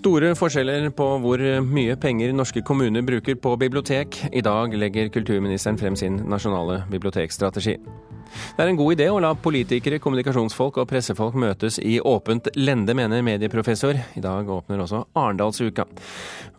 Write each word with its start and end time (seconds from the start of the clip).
Store 0.00 0.30
forskjeller 0.32 0.86
på 0.96 1.06
hvor 1.20 1.42
mye 1.60 1.92
penger 2.00 2.30
norske 2.32 2.62
kommuner 2.64 3.02
bruker 3.04 3.34
på 3.36 3.50
bibliotek. 3.60 4.16
I 4.32 4.40
dag 4.40 4.72
legger 4.72 5.10
kulturministeren 5.12 5.76
frem 5.76 5.96
sin 5.98 6.14
nasjonale 6.24 6.78
bibliotekstrategi. 6.88 7.74
Det 7.76 8.64
er 8.64 8.70
en 8.70 8.78
god 8.78 8.94
idé 8.94 9.10
å 9.12 9.18
la 9.20 9.34
politikere, 9.36 9.98
kommunikasjonsfolk 10.00 10.78
og 10.80 10.88
pressefolk 10.88 11.36
møtes 11.36 11.76
i 11.84 11.98
åpent 12.00 12.48
lende, 12.56 12.94
mener 12.96 13.20
medieprofessor. 13.26 14.00
I 14.16 14.24
dag 14.24 14.48
åpner 14.48 14.80
også 14.80 15.02
Arendalsuka. 15.20 15.84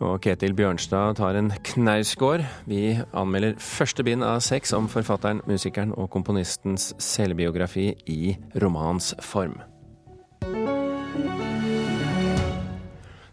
Og 0.06 0.22
Ketil 0.22 0.54
Bjørnstad 0.54 1.18
tar 1.18 1.40
en 1.40 1.50
knausgård. 1.72 2.46
Vi 2.70 2.94
anmelder 3.10 3.58
første 3.58 4.06
bind 4.06 4.22
av 4.22 4.38
seks 4.46 4.70
om 4.78 4.86
forfatteren, 4.92 5.42
musikeren 5.50 5.96
og 5.96 6.12
komponistens 6.14 6.92
selvbiografi 7.02 7.90
i 8.06 8.36
romans 8.62 9.16
form. 9.18 9.58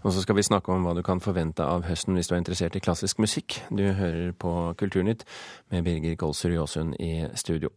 Og 0.04 0.14
så 0.16 0.24
skal 0.24 0.38
vi 0.38 0.46
snakke 0.48 0.72
om 0.72 0.86
hva 0.88 0.96
du 0.96 1.04
kan 1.04 1.20
forvente 1.24 1.66
av 1.66 1.84
høsten 1.90 2.16
hvis 2.16 2.30
du 2.30 2.36
er 2.38 2.42
interessert 2.44 2.78
i 2.78 2.84
klassisk 2.84 3.20
musikk. 3.20 3.60
Du 3.68 3.84
hører 3.84 4.32
på 4.32 4.56
Kulturnytt 4.80 5.26
med 5.74 5.84
Birger 5.88 6.16
Kolsrud 6.20 6.56
Jåsund 6.56 6.96
i 7.04 7.28
studio. 7.36 7.74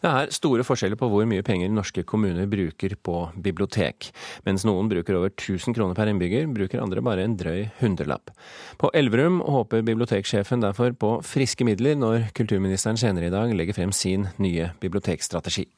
Det 0.00 0.08
er 0.08 0.30
store 0.32 0.64
forskjeller 0.64 0.98
på 1.00 1.08
hvor 1.12 1.26
mye 1.28 1.44
penger 1.46 1.68
norske 1.72 2.04
kommuner 2.08 2.48
bruker 2.50 2.96
på 3.04 3.16
bibliotek. 3.44 4.08
Mens 4.46 4.64
noen 4.64 4.88
bruker 4.90 5.18
over 5.18 5.32
1000 5.34 5.76
kroner 5.76 5.98
per 5.98 6.10
innbygger, 6.10 6.48
bruker 6.54 6.82
andre 6.82 7.04
bare 7.04 7.26
en 7.26 7.36
drøy 7.40 7.68
hundrelapp. 7.82 8.32
På 8.80 8.90
Elverum 8.96 9.42
håper 9.44 9.84
biblioteksjefen 9.86 10.64
derfor 10.64 10.96
på 10.96 11.18
friske 11.26 11.66
midler 11.68 11.98
når 12.00 12.30
kulturministeren 12.36 13.00
senere 13.00 13.28
i 13.28 13.34
dag 13.34 13.54
legger 13.54 13.76
frem 13.76 13.92
sin 13.92 14.30
nye 14.40 14.72
bibliotekstrategi. 14.80 15.68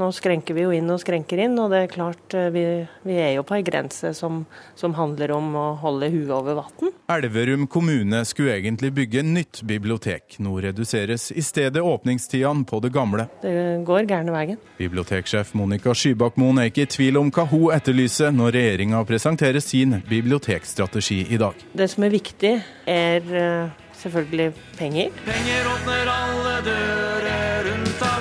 Nå 0.00 0.08
skrenker 0.12 0.56
vi 0.56 0.64
jo 0.64 0.72
inn 0.72 0.88
og 0.88 1.00
skrenker 1.02 1.42
inn, 1.44 1.58
og 1.60 1.68
det 1.72 1.82
er 1.82 1.90
klart 1.92 2.36
eh, 2.36 2.48
vi, 2.54 2.62
vi 3.04 3.16
er 3.20 3.34
jo 3.36 3.42
på 3.44 3.58
ei 3.58 3.64
grense 3.66 4.14
som, 4.16 4.42
som, 4.78 4.94
handler 4.96 5.34
om 5.36 5.50
å 5.58 5.64
holde 5.82 6.08
huet 6.12 6.32
over 6.32 6.56
vann. 6.62 6.94
Elverum 7.12 7.66
kommune 7.68 8.22
skulle 8.28 8.54
egentlig 8.56 8.92
bygge 8.96 9.24
nytt 9.26 9.60
bibliotek. 9.68 10.38
Nå 10.40 10.54
reduseres 10.64 11.28
i 11.36 11.44
stedet 11.44 11.84
åpningstidene 11.84 12.64
på 12.68 12.80
det 12.84 12.92
gamle. 12.94 13.28
Det 13.44 13.82
går 13.84 14.08
gærne 14.08 14.32
veien. 14.32 14.60
Biblioteksjef 14.80 15.52
Monica 15.60 15.92
Skybakmoen 15.96 16.62
er 16.62 16.72
ikke 16.72 16.86
i 16.86 16.92
tvil 16.96 17.20
om 17.20 17.32
hva 17.32 17.44
hun 17.52 17.68
etterlyser 17.76 18.32
når 18.32 18.56
regjeringa 18.56 19.04
presenterer 19.08 19.60
sin 19.60 19.98
bibliotekstrategi 20.08 21.26
i 21.28 21.40
dag. 21.40 21.60
Det 21.76 21.90
som 21.92 22.08
er 22.08 22.16
viktig, 22.16 22.54
er 22.88 23.36
eh, 23.44 23.84
selvfølgelig 24.00 24.50
penger. 24.80 25.12
Penger 25.28 25.72
åpner 25.76 26.16
alle 26.16 26.58
dører 26.70 27.72
unntatt 27.76 28.02
døra 28.02 28.08
til 28.08 28.11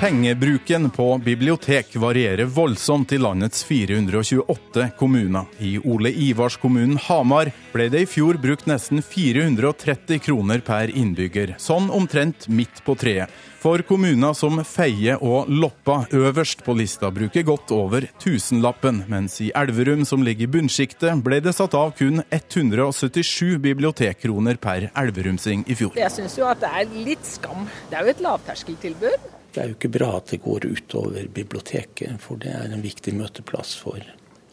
Pengebruken 0.00 0.90
på 0.90 1.18
bibliotek 1.18 1.96
varierer 1.96 2.44
voldsomt 2.44 3.12
i 3.12 3.18
landets 3.18 3.64
428 3.64 4.88
kommuner. 4.98 5.44
I 5.58 5.78
Ole 5.78 6.08
Ivars-kommunen 6.08 6.96
Hamar 7.04 7.50
ble 7.74 7.88
det 7.92 8.00
i 8.00 8.06
fjor 8.08 8.38
brukt 8.40 8.64
nesten 8.64 9.02
430 9.04 10.22
kroner 10.24 10.62
per 10.64 10.88
innbygger, 10.88 11.52
sånn 11.60 11.90
omtrent 11.92 12.46
midt 12.48 12.80
på 12.86 12.94
treet. 12.96 13.28
For 13.60 13.84
kommuner 13.84 14.32
som 14.32 14.62
Feie 14.64 15.18
og 15.20 15.50
Loppa 15.52 15.98
øverst 16.16 16.64
på 16.64 16.72
lista 16.78 17.10
bruker 17.12 17.44
godt 17.44 17.74
over 17.76 18.06
tusenlappen, 18.24 19.02
mens 19.12 19.36
i 19.44 19.50
Elverum, 19.52 20.06
som 20.08 20.24
ligger 20.24 20.48
i 20.48 20.52
bunnsjiktet, 20.54 21.20
ble 21.20 21.42
det 21.44 21.52
satt 21.58 21.76
av 21.76 21.92
kun 21.98 22.22
177 22.30 23.60
bibliotekkroner 23.68 24.56
per 24.64 24.88
elverumsing 24.94 25.66
i 25.68 25.76
fjor. 25.76 25.92
Jeg 26.00 26.16
syns 26.16 26.38
jo 26.40 26.48
at 26.48 26.64
det 26.64 26.72
er 26.72 26.96
litt 27.10 27.28
skam. 27.28 27.68
Det 27.92 28.00
er 28.00 28.08
jo 28.08 28.14
et 28.16 28.24
lavterskeltilbud. 28.30 29.28
Det 29.50 29.58
er 29.58 29.70
jo 29.70 29.74
ikke 29.74 29.90
bra 29.98 30.12
at 30.20 30.30
det 30.30 30.42
går 30.44 30.68
utover 30.70 31.26
biblioteket, 31.34 32.20
for 32.22 32.38
det 32.38 32.52
er 32.54 32.70
en 32.70 32.84
viktig 32.84 33.16
møteplass 33.18 33.74
for 33.80 33.98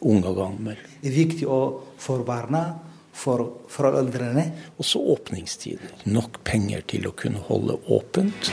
unge 0.02 0.26
og 0.26 0.38
gamle. 0.38 0.74
Det 1.02 1.12
er 1.12 1.16
viktig 1.16 1.46
for 2.02 2.24
barna, 2.26 2.64
for 3.18 3.44
foreldrene. 3.70 4.44
Også 4.78 5.02
åpningstider. 5.14 6.06
Nok 6.10 6.42
penger 6.46 6.82
til 6.90 7.06
å 7.10 7.14
kunne 7.18 7.42
holde 7.46 7.78
åpent. 7.86 8.50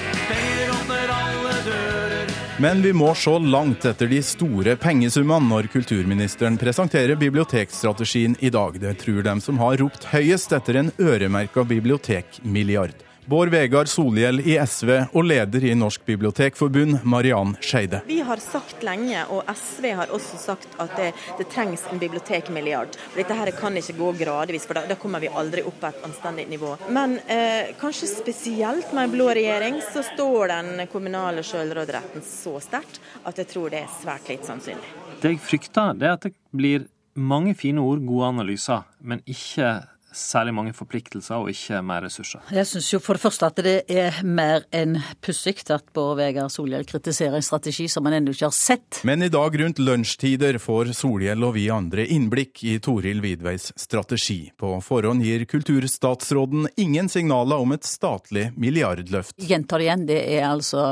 Men 2.61 2.79
vi 2.81 2.93
må 2.95 3.09
se 3.19 3.33
langt 3.43 3.83
etter 3.89 4.07
de 4.07 4.21
store 4.23 4.77
pengesummene 4.79 5.49
når 5.49 5.67
kulturministeren 5.73 6.55
presenterer 6.61 7.19
bibliotekstrategien 7.19 8.37
i 8.39 8.53
dag. 8.53 8.79
Det 8.79 8.93
tror 9.01 9.25
dem 9.27 9.41
som 9.43 9.59
har 9.59 9.81
ropt 9.81 10.07
høyest 10.13 10.55
etter 10.55 10.79
en 10.79 10.93
øremerka 11.01 11.65
bibliotekmilliard. 11.67 13.04
Bård 13.25 13.49
Vegar 13.49 13.85
Solhjell 13.89 14.37
i 14.45 14.53
SV 14.61 14.89
og 15.17 15.23
leder 15.25 15.63
i 15.65 15.71
Norsk 15.73 16.03
bibliotekforbund, 16.05 16.99
Mariann 17.09 17.55
Skeide. 17.57 18.03
Vi 18.05 18.19
har 18.21 18.37
sagt 18.37 18.83
lenge, 18.85 19.23
og 19.33 19.47
SV 19.49 19.87
har 19.97 20.13
også 20.13 20.37
sagt, 20.37 20.67
at 20.77 20.93
det, 20.99 21.07
det 21.39 21.47
trengs 21.49 21.87
en 21.89 22.01
bibliotekmilliard. 22.01 22.93
Dette 23.15 23.37
her 23.39 23.49
kan 23.57 23.73
ikke 23.81 23.95
gå 23.97 24.11
gradvis, 24.19 24.67
for 24.69 24.77
da, 24.77 24.83
da 24.91 24.97
kommer 25.01 25.23
vi 25.23 25.31
aldri 25.33 25.63
opp 25.65 25.79
på 25.81 25.89
et 25.89 26.05
anstendig 26.05 26.45
nivå. 26.51 26.75
Men 26.93 27.17
eh, 27.25 27.73
kanskje 27.81 28.11
spesielt 28.11 28.93
med 28.93 29.07
en 29.07 29.17
blå 29.17 29.31
regjering, 29.33 29.81
så 29.89 30.05
står 30.05 30.53
den 30.53 30.85
kommunale 30.93 31.41
selvråderetten 31.49 32.21
så 32.29 32.59
sterkt 32.61 33.01
at 33.25 33.41
jeg 33.41 33.49
tror 33.55 33.73
det 33.73 33.81
er 33.87 33.97
svært 34.03 34.29
lite 34.29 34.51
sannsynlig. 34.51 34.93
Det 35.23 35.33
jeg 35.33 35.41
frykter, 35.41 35.97
det 35.97 36.11
er 36.11 36.19
at 36.19 36.29
det 36.29 36.35
blir 36.53 36.85
mange 37.17 37.57
fine 37.57 37.81
ord, 37.81 38.05
gode 38.05 38.29
analyser, 38.35 38.85
men 39.01 39.25
ikke 39.25 39.79
særlig 40.15 40.53
mange 40.55 40.73
forpliktelser 40.75 41.43
og 41.43 41.51
ikke 41.51 41.81
mer 41.85 42.05
ressurser. 42.05 42.43
Jeg 42.55 42.67
syns 42.69 42.87
jo 42.93 43.01
for 43.03 43.17
det 43.17 43.23
første 43.25 43.49
at 43.49 43.61
det 43.65 43.75
er 43.91 44.21
mer 44.23 44.65
enn 44.75 44.97
pussig 45.23 45.57
at 45.71 45.85
Bård 45.95 46.17
Vegar 46.19 46.49
Solhjell 46.51 46.85
kritiserer 46.87 47.37
en 47.37 47.45
strategi 47.45 47.87
som 47.91 48.05
han 48.07 48.17
ennå 48.17 48.33
ikke 48.33 48.47
har 48.47 48.55
sett. 48.55 49.01
Men 49.07 49.23
i 49.25 49.29
dag 49.31 49.55
rundt 49.59 49.79
lunsjtider 49.79 50.59
får 50.61 50.93
Solhjell 50.97 51.43
og 51.45 51.55
vi 51.57 51.67
andre 51.73 52.05
innblikk 52.11 52.63
i 52.67 52.77
Toril 52.83 53.21
Vidveis 53.23 53.71
strategi. 53.79 54.51
På 54.57 54.75
forhånd 54.83 55.23
gir 55.25 55.45
kulturstatsråden 55.49 56.69
ingen 56.81 57.09
signaler 57.11 57.61
om 57.61 57.75
et 57.75 57.87
statlig 57.87 58.49
milliardløft. 58.59 59.37
Gjentar 59.41 59.83
igjen, 59.83 60.07
det 60.09 60.21
er 60.37 60.47
altså 60.49 60.83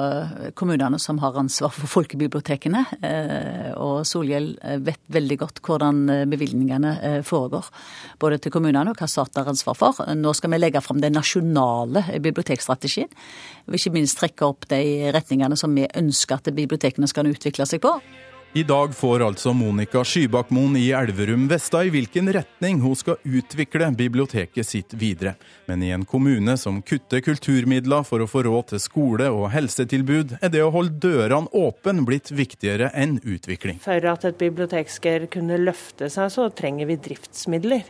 kommunene 0.60 1.00
som 1.02 1.20
har 1.24 1.38
ansvar 1.40 1.74
for 1.76 1.92
folkebibliotekene. 1.92 2.86
Eh, 3.04 3.72
og 3.80 4.04
Solhjell 4.08 4.54
vet 4.84 5.02
veldig 5.14 5.40
godt 5.44 5.64
hvordan 5.64 6.04
bevilgningene 6.32 6.94
eh, 7.02 7.20
foregår. 7.26 7.70
Både 8.22 8.40
til 8.42 8.54
kommunene 8.54 8.94
og 8.94 9.00
hva 9.00 9.10
stat 9.13 9.40
har 9.40 9.50
ansvar 9.53 9.78
for. 9.78 10.03
Nå 10.18 10.34
skal 10.38 10.53
vi 10.53 10.62
legge 10.62 10.81
fram 10.84 11.01
den 11.03 11.16
nasjonale 11.18 12.06
bibliotekstrategien. 12.18 13.09
Og 13.69 13.79
ikke 13.79 13.94
minst 13.96 14.19
trekke 14.19 14.50
opp 14.50 14.68
de 14.74 15.13
retningene 15.16 15.57
som 15.59 15.74
vi 15.75 15.88
ønsker 15.88 16.41
at 16.41 16.53
bibliotekene 16.53 17.09
skal 17.09 17.29
utvikle 17.31 17.69
seg 17.69 17.84
på. 17.85 17.97
I 18.56 18.62
dag 18.63 18.91
får 18.96 19.24
altså 19.25 19.50
Monica 19.57 20.03
Skybakmoen 20.06 20.75
i 20.78 20.91
Elverum 20.94 21.47
Vesta 21.50 21.79
i 21.81 21.90
hvilken 21.90 22.28
retning 22.35 22.84
hun 22.84 22.94
skal 22.94 23.18
utvikle 23.25 23.88
biblioteket 23.97 24.68
sitt 24.69 24.94
videre. 24.94 25.34
Men 25.66 25.81
i 25.81 25.90
en 25.95 26.03
kommune 26.06 26.53
som 26.62 26.78
kutter 26.85 27.24
kulturmidler 27.25 28.06
for 28.06 28.22
å 28.22 28.28
få 28.30 28.44
råd 28.45 28.68
til 28.69 28.84
skole 28.84 29.31
og 29.34 29.47
helsetilbud, 29.56 30.35
er 30.38 30.53
det 30.53 30.62
å 30.62 30.69
holde 30.75 31.01
dørene 31.01 31.50
åpne 31.50 32.06
blitt 32.06 32.30
viktigere 32.30 32.91
enn 32.94 33.18
utvikling. 33.24 33.81
For 33.81 34.06
at 34.13 34.30
et 34.30 34.38
bibliotek 34.38 34.94
skal 34.94 35.25
kunne 35.34 35.57
løfte 35.57 36.13
seg, 36.13 36.30
så 36.38 36.51
trenger 36.53 36.94
vi 36.94 37.01
driftsmidler. 37.09 37.90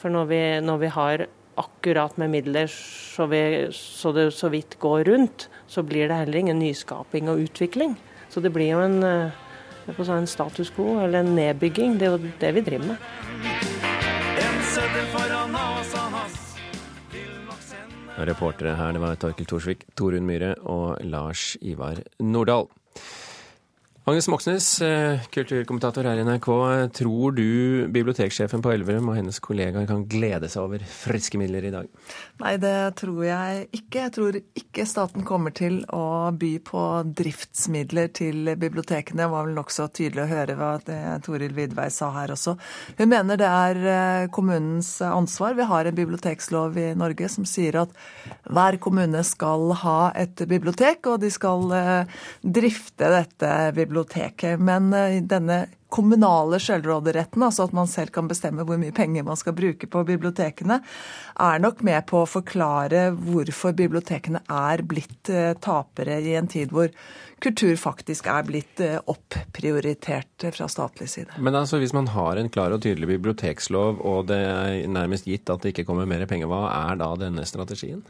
For 0.00 0.08
når 0.08 0.28
vi, 0.30 0.40
når 0.64 0.78
vi 0.80 0.88
har 0.94 1.26
akkurat 1.60 2.16
med 2.16 2.30
midler 2.32 2.70
så, 2.72 3.26
vi, 3.28 3.68
så, 3.76 4.14
det 4.16 4.30
så 4.32 4.48
vidt 4.48 4.78
går 4.80 5.04
rundt, 5.10 5.50
så 5.68 5.84
blir 5.84 6.08
det 6.08 6.16
heller 6.22 6.40
ingen 6.40 6.58
nyskaping 6.62 7.28
og 7.28 7.42
utvikling. 7.44 7.98
Så 8.32 8.40
det 8.40 8.52
blir 8.54 8.72
jo 8.72 8.80
en, 8.80 9.02
eh, 9.04 10.00
en 10.00 10.26
status 10.26 10.70
quo, 10.72 11.02
eller 11.04 11.20
en 11.20 11.34
nedbygging. 11.36 11.98
Det 12.00 12.08
er 12.08 12.16
jo 12.16 12.32
det 12.40 12.54
vi 12.56 12.64
driver 12.64 12.86
med. 12.94 12.98
Reportere 18.20 18.76
her, 18.76 18.92
det 18.92 19.00
var 19.00 19.20
Torkel 19.20 19.46
Thorsvik, 19.48 19.84
Torunn 19.96 20.24
Myhre 20.28 20.54
og 20.64 20.96
Lars 21.04 21.56
Ivar 21.60 22.00
Nordahl. 22.20 22.68
Agnes 24.10 24.26
Moxnes, 24.26 24.80
eh, 24.82 25.20
kulturkommentator 25.30 26.02
her 26.02 26.18
i 26.18 26.24
NRK. 26.26 26.48
Tror 26.98 27.30
du 27.30 27.86
biblioteksjefen 27.94 28.58
på 28.58 28.72
Elverum 28.72 29.12
og 29.12 29.14
hennes 29.14 29.36
kollegaer 29.38 29.86
kan 29.86 30.00
glede 30.10 30.48
seg 30.50 30.64
over 30.64 30.82
friske 30.82 31.38
midler 31.38 31.68
i 31.68 31.70
dag? 31.70 31.86
Nei, 32.42 32.56
det 32.58 32.96
tror 32.98 33.20
jeg 33.22 33.68
ikke. 33.70 34.00
Jeg 34.00 34.12
tror 34.16 34.38
ikke 34.40 34.86
staten 34.90 35.22
kommer 35.28 35.54
til 35.54 35.84
å 35.94 36.32
by 36.34 36.50
på 36.66 36.82
driftsmidler 37.20 38.10
til 38.16 38.50
bibliotekene. 38.58 39.20
Det 39.22 39.28
var 39.30 39.46
vel 39.46 39.54
nokså 39.60 39.86
tydelig 39.94 40.24
å 40.24 40.30
høre 40.32 40.58
hva 40.58 40.72
Toril 41.22 41.54
Vidvei 41.54 41.86
sa 41.94 42.10
her 42.16 42.34
også. 42.34 42.56
Hun 42.98 43.12
mener 43.14 43.38
det 43.38 43.52
er 43.60 43.80
eh, 43.94 44.26
kommunens 44.34 44.90
ansvar. 45.06 45.54
Vi 45.54 45.68
har 45.70 45.86
en 45.86 46.00
bibliotekslov 46.00 46.80
i 46.82 46.88
Norge 46.98 47.30
som 47.30 47.46
sier 47.46 47.78
at 47.84 47.94
hver 48.50 48.80
kommune 48.82 49.22
skal 49.22 49.70
ha 49.84 50.10
et 50.18 50.42
bibliotek, 50.50 51.06
og 51.06 51.22
de 51.22 51.30
skal 51.30 51.70
eh, 51.78 52.20
drifte 52.42 53.14
dette 53.14 53.54
biblioteket 53.78 53.99
biblioteket. 54.00 54.60
Men 54.60 54.90
denne 55.28 55.66
kommunale 55.90 56.60
selvråderetten, 56.62 57.42
altså 57.42 57.64
at 57.66 57.72
man 57.74 57.88
selv 57.90 58.12
kan 58.14 58.28
bestemme 58.30 58.62
hvor 58.62 58.78
mye 58.78 58.94
penger 58.94 59.24
man 59.26 59.36
skal 59.36 59.56
bruke 59.58 59.88
på 59.90 60.04
bibliotekene, 60.06 60.80
er 61.40 61.58
nok 61.58 61.82
med 61.82 62.06
på 62.06 62.22
å 62.22 62.28
forklare 62.30 63.10
hvorfor 63.16 63.74
bibliotekene 63.74 64.40
er 64.46 64.84
blitt 64.86 65.30
tapere 65.60 66.20
i 66.22 66.36
en 66.38 66.46
tid 66.50 66.70
hvor 66.70 66.92
kultur 67.40 67.74
faktisk 67.80 68.28
er 68.30 68.44
blitt 68.46 68.80
opprioritert 69.10 70.46
fra 70.54 70.68
statlig 70.70 71.08
side. 71.10 71.34
Men 71.40 71.58
altså, 71.58 71.80
hvis 71.80 71.94
man 71.96 72.06
har 72.14 72.36
en 72.38 72.52
klar 72.52 72.70
og 72.70 72.84
tydelig 72.84 73.16
bibliotekslov, 73.16 73.98
og 74.04 74.28
det 74.30 74.38
er 74.46 74.86
nærmest 74.86 75.26
gitt 75.26 75.50
at 75.50 75.64
det 75.64 75.74
ikke 75.74 75.88
kommer 75.88 76.06
mer 76.06 76.22
penger, 76.30 76.50
hva 76.52 76.68
er 76.84 77.00
da 77.00 77.14
denne 77.18 77.46
strategien? 77.48 78.04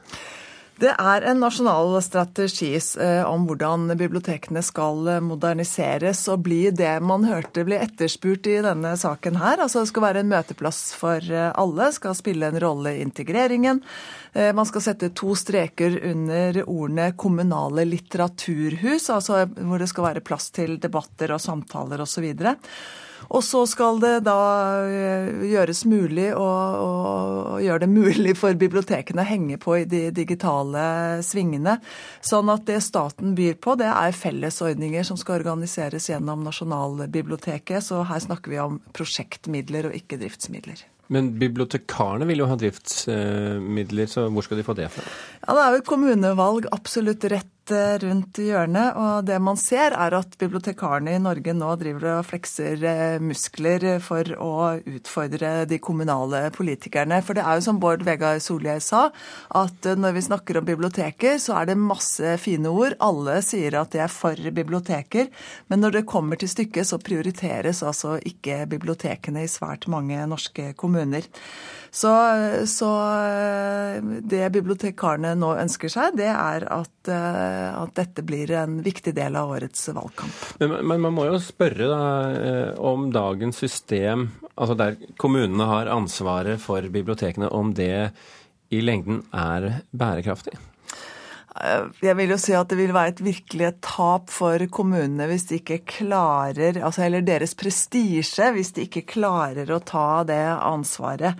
Det 0.80 0.92
er 0.96 1.24
en 1.28 1.42
nasjonal 1.42 1.98
strategi 2.00 2.70
eh, 2.72 3.20
om 3.28 3.42
hvordan 3.44 3.90
bibliotekene 4.00 4.62
skal 4.64 5.10
moderniseres 5.20 6.22
og 6.32 6.46
bli 6.46 6.70
det 6.72 6.94
man 7.04 7.26
hørte 7.28 7.66
bli 7.68 7.76
etterspurt 7.76 8.48
i 8.48 8.54
denne 8.64 8.94
saken 8.96 9.36
her. 9.42 9.60
Altså 9.60 9.82
det 9.82 9.90
skal 9.90 10.06
være 10.06 10.22
en 10.22 10.30
møteplass 10.30 10.94
for 10.96 11.20
eh, 11.20 11.50
alle, 11.52 11.90
skal 11.92 12.16
spille 12.16 12.48
en 12.48 12.60
rolle 12.64 12.94
i 12.96 13.02
integreringen. 13.04 13.82
Eh, 14.32 14.54
man 14.56 14.68
skal 14.70 14.86
sette 14.86 15.12
to 15.12 15.34
streker 15.36 15.98
under 16.14 16.62
ordene 16.64 17.10
kommunale 17.12 17.84
litteraturhus, 17.84 19.10
altså 19.12 19.44
hvor 19.50 19.84
det 19.84 19.90
skal 19.92 20.08
være 20.08 20.24
plass 20.24 20.48
til 20.56 20.78
debatter 20.80 21.36
og 21.36 21.44
samtaler 21.44 22.00
osv. 22.06 22.30
Og, 23.30 23.42
så 23.46 23.62
skal 23.70 24.00
det 24.02 24.24
da 24.26 24.38
eh, 24.90 25.30
gjøres 25.52 25.84
mulig 25.88 26.28
å, 26.34 26.48
gjøre 27.62 27.84
det 27.84 27.90
mulig 27.92 28.34
for 28.38 28.58
bibliotekene 28.58 29.22
å 29.22 29.28
henge 29.28 29.58
på 29.62 29.76
i 29.78 29.86
de 29.88 30.02
digitale 30.14 30.82
svingene. 31.26 31.78
Sånn 32.26 32.50
at 32.50 32.66
det 32.66 32.80
staten 32.82 33.36
byr 33.38 33.58
på, 33.62 33.76
det 33.78 33.90
er 33.90 34.16
fellesordninger 34.16 35.06
som 35.06 35.18
skal 35.20 35.38
organiseres 35.40 36.10
gjennom 36.10 36.42
Nasjonalbiblioteket. 36.46 37.86
Så 37.86 38.02
her 38.08 38.24
snakker 38.26 38.52
vi 38.52 38.62
om 38.62 38.80
prosjektmidler 38.96 39.90
og 39.90 40.00
ikke 40.00 40.18
driftsmidler. 40.20 40.82
Men 41.10 41.32
bibliotekarene 41.40 42.26
vil 42.28 42.44
jo 42.44 42.50
ha 42.50 42.56
driftsmidler, 42.58 44.10
så 44.10 44.28
hvor 44.30 44.46
skal 44.46 44.60
de 44.60 44.66
få 44.66 44.76
det 44.78 44.90
fra? 44.94 45.02
Ja, 45.42 45.56
Det 45.56 45.64
er 45.64 45.78
jo 45.78 45.88
kommunevalg 45.88 46.68
absolutt 46.70 47.26
rett 47.32 47.50
rundt 47.70 48.38
hjørnet. 48.40 48.96
Og 48.96 49.26
det 49.28 49.36
man 49.42 49.58
ser, 49.60 49.92
er 49.92 50.14
at 50.16 50.36
bibliotekarene 50.40 51.16
i 51.16 51.22
Norge 51.22 51.52
nå 51.54 51.68
driver 51.80 52.06
og 52.16 52.28
flekser 52.30 52.84
eh, 52.86 53.18
muskler 53.22 54.00
for 54.00 54.24
å 54.40 54.52
utfordre 54.80 55.66
de 55.68 55.78
kommunale 55.82 56.46
politikerne. 56.56 57.20
For 57.26 57.36
det 57.36 57.44
er 57.44 57.58
jo 57.58 57.66
som 57.68 57.80
Bård 57.82 58.04
Vegar 58.06 58.40
Solhjell 58.42 58.80
sa, 58.84 59.08
at 59.54 59.90
når 60.00 60.16
vi 60.16 60.24
snakker 60.28 60.60
om 60.60 60.68
biblioteker, 60.68 61.38
så 61.42 61.58
er 61.60 61.70
det 61.70 61.78
masse 61.80 62.36
fine 62.40 62.72
ord. 62.72 62.96
Alle 63.00 63.40
sier 63.44 63.76
at 63.80 63.92
de 63.92 64.00
er 64.04 64.12
for 64.12 64.34
biblioteker. 64.34 65.28
Men 65.68 65.84
når 65.84 65.98
det 65.98 66.08
kommer 66.10 66.40
til 66.40 66.50
stykket, 66.50 66.88
så 66.88 67.00
prioriteres 67.02 67.84
altså 67.84 68.16
ikke 68.24 68.64
bibliotekene 68.70 69.44
i 69.44 69.50
svært 69.50 69.88
mange 69.90 70.24
norske 70.30 70.72
kommuner. 70.80 71.26
Så, 71.92 72.10
så, 72.66 72.90
eh, 73.18 74.02
det 74.22 74.44
bibliotekarene 74.54 75.32
nå 75.34 75.50
ønsker 75.58 75.90
seg, 75.90 76.14
det 76.20 76.28
er 76.30 76.66
at, 76.70 77.10
eh, 77.10 77.66
at, 77.74 77.94
dette 77.98 78.22
blir 78.22 78.52
en 78.54 78.78
viktig 78.84 79.10
del 79.16 79.34
av 79.36 79.50
årets 79.56 79.88
valgkamp. 79.90 80.44
Men, 80.62 80.76
men 80.86 81.02
man 81.02 81.16
må 81.16 81.26
jo 81.26 81.40
spørre 81.42 81.90
da, 81.90 82.04
eh, 82.30 82.72
om 82.78 83.08
dagens 83.10 83.58
system, 83.58 84.28
altså 84.54 84.78
der 84.78 85.00
kommunene 85.18 85.66
har 85.66 85.90
ansvaret 85.90 86.62
for 86.62 86.86
bibliotekene, 86.86 87.50
om 87.50 87.74
det 87.74 88.12
i 88.70 88.82
lengden 88.84 89.24
er 89.34 89.82
bærekraftig? 89.90 90.54
Jeg 92.00 92.14
vil 92.16 92.30
jo 92.30 92.36
si 92.38 92.54
at 92.54 92.70
det 92.70 92.78
vil 92.78 92.92
være 92.94 93.10
et 93.16 93.22
virkelig 93.24 93.72
tap 93.82 94.30
for 94.30 94.62
kommunene 94.72 95.26
hvis 95.28 95.48
de 95.48 95.58
ikke 95.58 95.80
klarer, 95.98 96.78
altså 96.78 97.02
eller 97.04 97.26
deres 97.26 97.56
prestisje, 97.58 98.52
hvis 98.54 98.70
de 98.76 98.86
ikke 98.86 99.02
klarer 99.16 99.72
å 99.74 99.80
ta 99.82 100.22
det 100.28 100.44
ansvaret. 100.54 101.34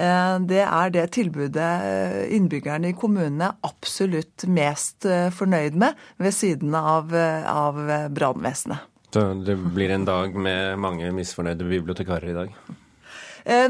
Eh, 0.00 0.34
det 0.48 0.62
er 0.64 0.92
det 0.94 1.06
tilbudet 1.16 1.70
eh, 1.84 2.20
innbyggerne 2.36 2.92
i 2.92 2.96
kommunene 2.96 3.50
er 3.50 3.68
absolutt 3.68 4.46
mest 4.48 5.04
eh, 5.08 5.28
fornøyd 5.34 5.76
med, 5.80 5.98
ved 6.20 6.36
siden 6.36 6.76
av, 6.76 7.12
av 7.12 7.80
brannvesenet. 8.14 8.86
Så 9.10 9.24
det 9.44 9.56
blir 9.74 9.90
en 9.90 10.06
dag 10.06 10.36
med 10.38 10.78
mange 10.78 11.10
misfornøyde 11.12 11.66
bibliotekarer 11.66 12.30
i 12.30 12.36
dag? 12.36 12.54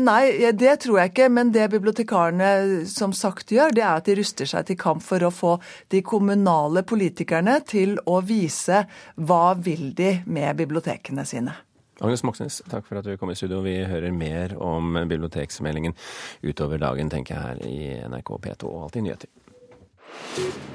Nei, 0.02 0.50
det 0.58 0.72
tror 0.82 0.98
jeg 0.98 1.12
ikke. 1.12 1.28
Men 1.32 1.52
det 1.54 1.68
bibliotekarene 1.72 2.82
som 2.90 3.14
sagt 3.16 3.54
gjør, 3.54 3.72
det 3.72 3.84
er 3.86 4.02
at 4.02 4.10
de 4.10 4.18
ruster 4.18 4.50
seg 4.50 4.66
til 4.68 4.76
kamp 4.76 5.00
for 5.06 5.24
å 5.24 5.30
få 5.32 5.54
de 5.94 6.02
kommunale 6.04 6.82
politikerne 6.84 7.54
til 7.64 7.94
å 8.04 8.18
vise 8.20 8.82
hva 9.16 9.54
vil 9.56 9.94
de 9.96 10.18
med 10.28 10.58
bibliotekene 10.60 11.24
sine. 11.24 11.54
Agnes 12.00 12.22
Moxnes, 12.24 12.62
takk 12.70 12.86
for 12.88 12.96
at 13.00 13.04
du 13.04 13.12
kom 13.20 13.32
i 13.32 13.36
studio. 13.36 13.60
Vi 13.60 13.76
hører 13.84 14.14
mer 14.16 14.56
om 14.56 14.96
biblioteksmeldingen 15.04 15.92
utover 16.40 16.80
dagen, 16.80 17.12
tenker 17.12 17.36
jeg, 17.36 17.44
her 17.44 17.60
i 17.68 18.08
NRK 18.08 18.36
P2 18.40 18.72
og 18.72 18.84
Alltid 18.86 19.04
nyheter. 19.04 20.69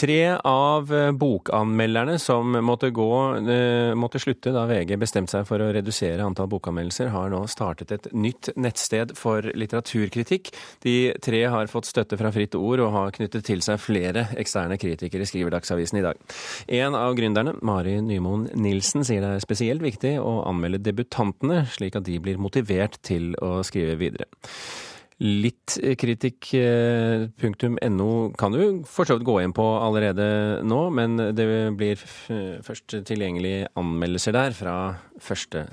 Tre 0.00 0.36
av 0.48 0.94
eh, 0.94 1.10
bokanmelderne 1.12 2.18
som 2.18 2.54
måtte, 2.64 2.88
gå, 2.90 3.36
eh, 3.36 3.94
måtte 3.94 4.18
slutte 4.18 4.52
da 4.54 4.62
VG 4.64 4.94
bestemte 4.96 5.34
seg 5.34 5.44
for 5.44 5.60
å 5.60 5.66
redusere 5.76 6.24
antall 6.24 6.48
bokanmeldelser, 6.48 7.10
har 7.12 7.28
nå 7.28 7.42
startet 7.52 7.92
et 7.92 8.08
nytt 8.16 8.48
nettsted 8.56 9.12
for 9.18 9.44
litteraturkritikk. 9.44 10.48
De 10.86 10.94
tre 11.20 11.42
har 11.52 11.68
fått 11.68 11.90
støtte 11.90 12.16
fra 12.16 12.32
Fritt 12.32 12.56
Ord 12.56 12.80
og 12.86 12.94
har 12.96 13.12
knyttet 13.18 13.44
til 13.50 13.60
seg 13.66 13.76
flere 13.82 14.30
eksterne 14.40 14.80
kritikere, 14.80 15.28
skriver 15.28 15.52
Dagsavisen 15.58 16.00
i 16.00 16.06
dag. 16.08 16.24
En 16.80 16.96
av 16.96 17.12
gründerne, 17.20 17.58
Mari 17.60 17.98
Nymoen 18.00 18.48
Nilsen, 18.56 19.04
sier 19.04 19.20
det 19.20 19.34
er 19.36 19.44
spesielt 19.44 19.84
viktig 19.84 20.16
å 20.16 20.38
anmelde 20.48 20.80
debutantene, 20.80 21.66
slik 21.76 22.00
at 22.00 22.08
de 22.08 22.16
blir 22.24 22.40
motivert 22.40 23.02
til 23.04 23.34
å 23.44 23.58
skrive 23.68 24.00
videre. 24.00 24.32
Littkritikk.no 25.20 28.10
kan 28.40 28.56
du 28.56 28.80
for 28.88 29.04
så 29.04 29.18
vidt 29.18 29.26
gå 29.28 29.36
inn 29.42 29.52
på 29.52 29.66
allerede 29.84 30.24
nå, 30.64 30.88
men 30.96 31.20
det 31.36 31.44
blir 31.76 32.00
først 32.64 33.04
tilgjengelig 33.04 33.68
anmeldelser 33.76 34.32
der 34.38 34.56
fra 34.56 34.96
1. 35.20 35.68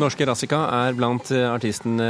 Norske 0.00 0.24
Rassika 0.24 0.58
er 0.72 0.94
blant 0.96 1.28
eh, 1.34 1.42
artistene 1.44 2.04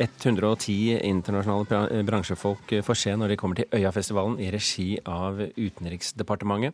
110 0.00 0.76
eh, 0.94 1.00
internasjonale 1.04 1.80
eh, 1.92 2.04
bransjefolk 2.08 2.70
får 2.86 2.96
se 2.96 3.12
når 3.20 3.34
de 3.34 3.36
kommer 3.36 3.58
til 3.58 3.68
Øyafestivalen 3.76 4.38
i 4.40 4.48
regi 4.54 4.86
av 5.04 5.42
Utenriksdepartementet, 5.44 6.72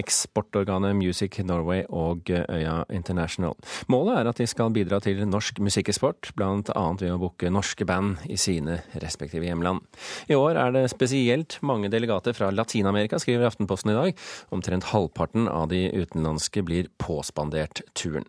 eksportorganet 0.00 0.96
Music 0.96 1.36
Norway 1.44 1.82
og 1.92 2.30
Øya 2.32 2.78
International. 2.96 3.58
Målet 3.92 4.22
er 4.22 4.30
at 4.30 4.40
de 4.40 4.48
skal 4.48 4.72
bidra 4.72 5.02
til 5.04 5.20
norsk 5.28 5.60
musikkesport, 5.60 6.32
bl.a. 6.38 6.86
ved 6.96 7.12
å 7.12 7.20
booke 7.20 7.52
norske 7.52 7.84
band 7.84 8.24
i 8.32 8.40
sine 8.40 8.78
respektive 9.04 9.50
hjemland. 9.50 9.84
I 10.32 10.38
år 10.40 10.62
er 10.62 10.72
det 10.78 10.86
spesielt 10.94 11.58
mange 11.60 11.92
delegater 11.92 12.32
fra 12.32 12.48
Latin-Amerika, 12.54 13.20
skriver 13.20 13.50
Aftenposten 13.50 13.92
i 13.92 14.00
dag. 14.00 14.26
Omtrent 14.56 14.88
halvparten 14.94 15.44
av 15.52 15.68
de 15.74 15.90
utenlandske 15.92 16.64
blir 16.64 16.88
påspandert 17.04 17.84
turen. 17.92 18.24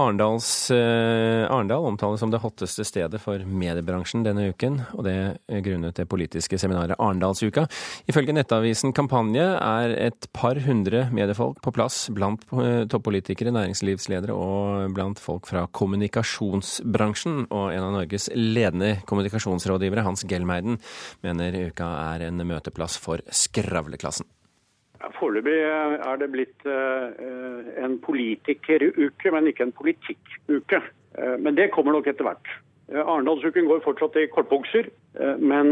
Arendals, 0.00 0.70
eh, 0.70 1.50
Arendal 1.50 1.84
omtales 1.84 2.20
som 2.20 2.30
det 2.30 2.40
hotteste 2.40 2.84
stedet 2.84 3.20
for 3.20 3.42
mediebransjen 3.44 4.24
denne 4.24 4.48
uken, 4.52 4.78
og 4.94 5.04
det 5.04 5.16
grunnet 5.64 5.98
det 5.98 6.06
politiske 6.10 6.58
seminaret 6.60 6.98
Arendalsuka. 6.98 7.66
Ifølge 8.10 8.34
nettavisen 8.36 8.94
Kampanje 8.96 9.44
er 9.58 9.94
et 10.08 10.28
par 10.32 10.60
hundre 10.64 11.08
mediefolk 11.10 11.60
på 11.64 11.74
plass 11.74 12.08
blant 12.14 12.46
eh, 12.54 12.86
toppolitikere, 12.90 13.54
næringslivsledere 13.56 14.34
og 14.34 14.94
blant 14.96 15.20
folk 15.20 15.50
fra 15.50 15.66
kommunikasjonsbransjen. 15.66 17.46
Og 17.50 17.70
en 17.74 17.86
av 17.90 17.94
Norges 17.98 18.30
ledende 18.34 18.96
kommunikasjonsrådgivere, 19.10 20.06
Hans 20.06 20.24
Gelmeiden, 20.24 20.80
mener 21.26 21.64
uka 21.70 21.94
er 22.14 22.28
en 22.30 22.46
møteplass 22.46 22.98
for 23.00 23.26
skravleklassen. 23.26 24.28
Foreløpig 25.16 25.56
eh, 25.64 25.94
er 26.04 26.18
det 26.20 26.30
blitt 26.32 26.66
eh, 26.68 27.84
en 27.84 27.96
politikeruke, 28.04 29.32
men 29.32 29.48
ikke 29.48 29.68
en 29.68 29.76
politikkuke. 29.76 30.82
Eh, 31.16 31.36
men 31.40 31.56
det 31.56 31.70
kommer 31.74 31.96
nok 31.96 32.10
etter 32.10 32.28
hvert. 32.28 32.58
Arendalsuken 32.90 33.68
går 33.70 33.84
fortsatt 33.84 34.16
i 34.18 34.24
kortbukser, 34.34 34.88
men 35.38 35.68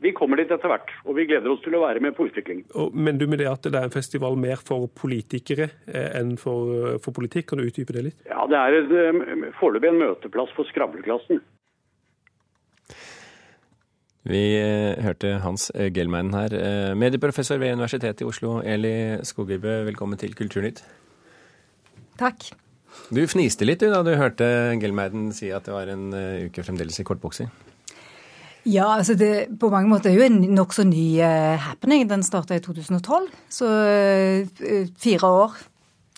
vi 0.00 0.14
kommer 0.16 0.40
dit 0.40 0.48
etter 0.48 0.70
hvert. 0.72 0.94
Og 1.04 1.18
vi 1.18 1.26
gleder 1.28 1.52
oss 1.52 1.60
til 1.60 1.76
å 1.76 1.82
være 1.82 2.00
med 2.00 2.14
på 2.16 2.24
utvikling. 2.24 2.62
Men 2.96 3.18
du 3.20 3.26
med 3.28 3.42
det 3.42 3.50
at 3.50 3.68
det 3.68 3.76
er 3.76 3.84
en 3.84 3.92
festival 3.92 4.38
mer 4.40 4.56
for 4.64 4.88
politikere 4.96 5.66
enn 5.92 6.38
for, 6.40 6.96
for 7.04 7.12
politikk, 7.18 7.50
kan 7.50 7.60
du 7.60 7.66
utdype 7.68 7.98
det 7.98 8.06
litt? 8.06 8.24
Ja, 8.32 8.48
det 8.48 8.62
er 8.64 9.52
foreløpig 9.60 9.92
en 9.92 10.00
møteplass 10.00 10.56
for 10.56 10.72
skravleklassen. 10.72 11.44
Vi 14.26 14.40
eh, 14.58 14.98
hørte 15.04 15.36
Hans 15.44 15.68
Gelmeinen 15.94 16.34
her. 16.34 16.54
Eh, 16.54 16.94
medieprofessor 16.98 17.60
ved 17.62 17.76
Universitetet 17.76 18.24
i 18.24 18.26
Oslo, 18.26 18.58
Eli 18.66 19.22
Skogibø, 19.22 19.84
velkommen 19.86 20.18
til 20.18 20.34
Kulturnytt. 20.34 20.82
Takk. 22.18 22.50
Du 23.14 23.22
fniste 23.30 23.68
litt 23.68 23.84
du, 23.84 23.92
da 23.92 24.02
du 24.02 24.10
hørte 24.18 24.74
Gelmeiden 24.82 25.30
si 25.36 25.52
at 25.54 25.68
det 25.68 25.74
var 25.74 25.90
en 25.92 26.08
uh, 26.10 26.48
uke 26.48 26.64
fremdeles 26.66 26.98
i 26.98 27.04
kortbukser. 27.06 27.52
Ja, 28.66 28.88
altså 28.96 29.14
det 29.14 29.46
på 29.60 29.70
mange 29.70 29.88
måter 29.92 30.10
er 30.10 30.18
jo 30.18 30.26
en 30.26 30.40
nokså 30.56 30.82
ny 30.88 31.20
happening. 31.62 32.08
Den 32.10 32.26
starta 32.26 32.58
i 32.58 32.64
2012, 32.64 33.28
så 33.54 33.68
fire 34.98 35.30
år. 35.30 35.54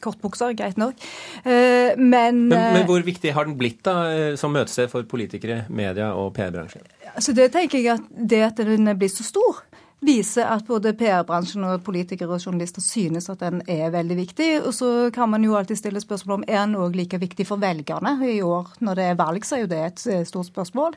Kortbukser, 0.01 0.55
greit 0.59 0.81
nok. 0.81 0.99
Men, 1.45 2.47
men, 2.49 2.51
men, 2.51 2.87
hvor 2.89 3.03
viktig 3.05 3.35
har 3.37 3.49
den 3.49 3.59
blitt 3.61 3.83
da, 3.87 4.35
som 4.41 4.55
møtested 4.55 4.91
for 4.93 5.07
politikere, 5.09 5.65
media 5.69 6.13
og 6.17 6.33
PR-bransjen? 6.37 6.87
Altså 7.15 7.35
det 7.37 7.51
tenker 7.55 7.81
jeg 7.83 7.99
at 7.99 8.11
det 8.11 8.41
at 8.47 8.63
den 8.65 8.89
er 8.91 8.99
blitt 8.99 9.17
så 9.17 9.27
stor, 9.27 9.65
viser 10.05 10.49
at 10.49 10.65
både 10.69 10.95
PR-bransjen 10.97 11.67
og 11.69 11.83
politikere 11.85 12.37
og 12.37 12.45
journalister 12.45 12.83
synes 12.85 13.29
at 13.33 13.43
den 13.43 13.61
er 13.69 13.93
veldig 13.93 14.17
viktig. 14.23 14.49
Og 14.65 14.73
så 14.77 15.11
kan 15.15 15.29
man 15.33 15.45
jo 15.45 15.57
alltid 15.59 15.81
stille 15.81 16.01
spørsmål 16.01 16.41
om 16.41 16.47
er 16.49 16.63
den 16.65 16.79
òg 16.81 16.97
like 16.97 17.21
viktig 17.21 17.47
for 17.49 17.61
velgerne. 17.61 18.17
I 18.25 18.41
år 18.45 18.73
når 18.81 18.97
det 18.97 19.11
er 19.11 19.21
valg, 19.21 19.45
så 19.45 19.59
er 19.59 19.67
jo 19.67 19.75
det 19.75 19.83
et 19.85 20.07
eh, 20.15 20.25
stort 20.29 20.49
spørsmål. 20.49 20.97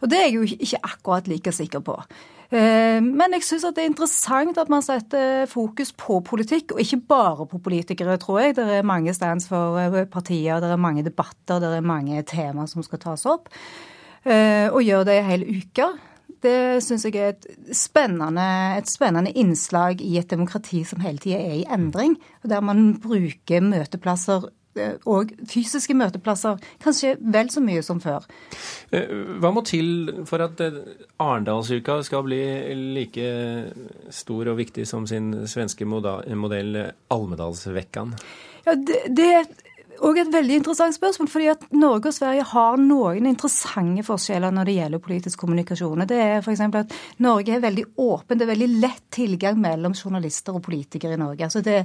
Og 0.00 0.10
det 0.10 0.18
er 0.18 0.28
jeg 0.28 0.34
jo 0.34 0.42
ikke 0.58 0.82
akkurat 0.82 1.30
like 1.30 1.54
sikker 1.54 1.84
på. 1.86 1.96
Eh, 2.50 2.98
men 2.98 3.38
jeg 3.38 3.46
syns 3.46 3.68
det 3.70 3.84
er 3.84 3.92
interessant 3.92 4.58
at 4.58 4.72
man 4.72 4.82
setter 4.82 5.46
fokus 5.50 5.94
på 5.94 6.18
politikk, 6.26 6.74
og 6.74 6.82
ikke 6.82 7.02
bare 7.14 7.46
på 7.46 7.62
politikere, 7.62 8.18
tror 8.18 8.42
jeg. 8.42 8.58
Det 8.58 8.66
er 8.80 8.86
mange 8.86 9.14
stands 9.14 9.46
for 9.48 9.78
eh, 9.78 10.02
partier, 10.10 10.58
det 10.58 10.74
er 10.74 10.84
mange 10.88 11.06
debatter, 11.06 11.62
det 11.62 11.76
er 11.78 11.86
mange 11.86 12.26
temaer 12.26 12.70
som 12.70 12.82
skal 12.82 13.06
tas 13.06 13.26
opp. 13.30 13.52
Og 14.20 14.82
gjør 14.84 15.06
det 15.08 15.14
en 15.16 15.28
hel 15.30 15.44
uke. 15.48 15.86
Det 16.40 16.80
syns 16.84 17.04
jeg 17.04 17.18
er 17.20 17.34
et 17.34 17.76
spennende, 17.76 18.46
et 18.78 18.88
spennende, 18.88 19.32
innslag 19.36 20.00
i 20.00 20.16
et 20.20 20.30
demokrati 20.30 20.84
som 20.88 21.02
hele 21.04 21.20
tida 21.20 21.40
er 21.40 21.60
i 21.60 21.68
endring. 21.68 22.16
Der 22.48 22.64
man 22.64 22.94
bruker 23.02 23.60
møteplasser 23.60 24.48
eh, 24.80 24.96
og 25.04 25.34
fysiske 25.50 25.96
møteplasser 25.98 26.60
kanskje 26.80 27.16
vel 27.20 27.52
så 27.52 27.60
mye 27.64 27.84
som 27.84 28.00
før. 28.00 28.24
Eh, 28.88 29.12
hva 29.42 29.52
må 29.52 29.64
til 29.68 30.24
for 30.28 30.46
at 30.46 30.62
eh, 30.64 30.80
Arendalsuka 31.20 32.00
skal 32.08 32.24
bli 32.24 32.42
like 32.96 33.32
stor 34.08 34.54
og 34.54 34.62
viktig 34.62 34.88
som 34.88 35.08
sin 35.10 35.34
svenske 35.44 35.84
modell 35.84 36.86
Almedalsvekkan? 37.12 38.16
Ja, 38.64 38.76
det, 38.76 39.02
det 39.16 39.32
og 40.00 40.18
et 40.20 40.30
veldig 40.32 40.56
interessant 40.60 40.96
spørsmål, 40.96 41.28
fordi 41.28 41.48
at 41.52 41.66
Norge 41.76 42.08
og 42.08 42.16
Sverige 42.16 42.46
har 42.52 42.80
noen 42.80 43.28
interessante 43.28 44.04
forskjeller 44.06 44.54
når 44.54 44.68
det 44.68 44.76
gjelder 44.78 45.04
politisk 45.04 45.44
kommunikasjon. 45.44 46.06
Det 46.08 46.20
er 46.24 46.40
f.eks. 46.40 46.64
at 46.80 46.96
Norge 47.20 47.54
er 47.56 47.62
veldig 47.64 47.84
åpen. 48.00 48.38
Det 48.38 48.46
er 48.46 48.52
veldig 48.54 48.70
lett 48.80 49.04
tilgang 49.12 49.60
mellom 49.60 49.96
journalister 49.96 50.56
og 50.56 50.64
politikere 50.64 51.18
i 51.18 51.20
Norge. 51.20 51.44
Altså 51.44 51.64
det 51.64 51.82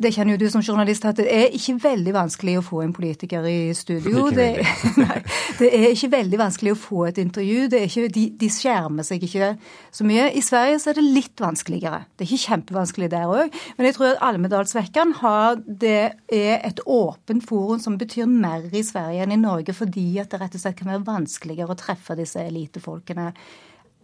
det 0.00 0.10
kjenner 0.14 0.34
jo 0.34 0.40
du 0.40 0.50
som 0.52 0.62
journalist 0.64 1.04
at 1.08 1.18
det 1.20 1.26
er 1.30 1.54
ikke 1.56 1.76
veldig 1.82 2.14
vanskelig 2.14 2.56
å 2.58 2.64
få 2.64 2.82
en 2.84 2.94
politiker 2.94 3.46
i 3.48 3.72
studio. 3.76 4.26
Det, 4.34 4.48
nei, 5.02 5.18
det, 5.58 5.68
er 5.68 5.86
ikke 5.90 6.10
veldig 6.14 6.40
vanskelig 6.40 6.74
å 6.74 6.80
få 6.80 7.04
et 7.08 7.20
intervju. 7.22 7.68
Ikke, 7.80 8.06
de, 8.12 8.26
de, 8.40 8.50
skjermer 8.52 9.06
seg 9.06 9.24
ikke 9.26 9.52
så 9.94 10.06
mye. 10.08 10.28
I 10.36 10.42
Sverige 10.44 10.82
så 10.82 10.92
er 10.92 11.00
det 11.00 11.06
litt 11.06 11.42
vanskeligere. 11.42 12.04
Det 12.14 12.26
er 12.26 12.30
ikke 12.30 12.50
kjempevanskelig 12.54 13.10
der 13.12 13.30
òg. 13.30 13.56
Men 13.78 13.88
jeg 13.88 13.98
tror 13.98 14.10
at 14.12 14.22
Almedalsvekkan 14.30 15.16
er 15.20 16.60
et 16.60 16.84
åpent 16.86 17.46
forum 17.46 17.82
som 17.82 17.98
betyr 18.00 18.30
mer 18.30 18.68
i 18.72 18.84
Sverige 18.86 19.26
enn 19.26 19.34
i 19.36 19.40
Norge, 19.40 19.76
fordi 19.76 20.12
at 20.22 20.32
det 20.32 20.42
rett 20.42 20.56
og 20.56 20.64
slett 20.64 20.78
kan 20.78 20.92
være 20.94 21.08
vanskeligere 21.08 21.74
å 21.74 21.80
treffe 21.80 22.18
disse 22.18 22.42
elitefolkene 22.44 23.30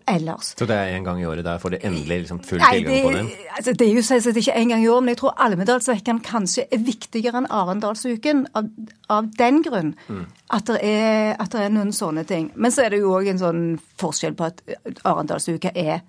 ellers. 0.09 0.55
Så 0.59 0.67
det 0.69 0.77
er 0.77 0.95
en 0.97 1.05
gang 1.05 1.21
i 1.21 1.27
året 1.27 1.45
der 1.45 1.59
får 1.59 1.75
de 1.75 1.81
endelig 1.87 2.19
liksom 2.25 2.41
full 2.47 2.61
Nei, 2.63 2.73
tilgang 2.79 3.03
på 3.03 3.13
den? 3.17 3.31
Altså, 3.57 3.73
det 3.73 3.89
er 3.89 3.95
jo 3.95 4.05
selvsagt 4.07 4.41
ikke 4.41 4.57
en 4.61 4.73
gang 4.73 4.85
i 4.85 4.89
året, 4.89 5.05
men 5.05 5.15
jeg 5.15 5.21
tror 5.23 5.37
Almedalsvekkan 5.47 6.21
kanskje 6.27 6.67
er 6.71 6.83
viktigere 6.87 7.43
enn 7.43 7.49
Arendalsuken 7.51 8.45
av, 8.59 8.71
av 9.13 9.31
den 9.39 9.63
grunn. 9.67 9.95
Mm. 10.09 10.25
At, 10.51 10.67
det 10.71 10.81
er, 10.83 11.35
at, 11.35 11.51
det 11.53 11.65
er, 11.65 11.73
noen 11.75 11.93
sånne 11.97 12.27
ting. 12.29 12.51
Men 12.55 12.75
så 12.75 12.87
er 12.87 12.95
det 12.95 13.03
jo 13.03 13.15
òg 13.17 13.31
en 13.33 13.43
sånn 13.43 13.65
forskjell 14.01 14.37
på 14.39 14.51
at 14.51 14.63
Arendalsuka 15.03 15.75
er 15.75 16.05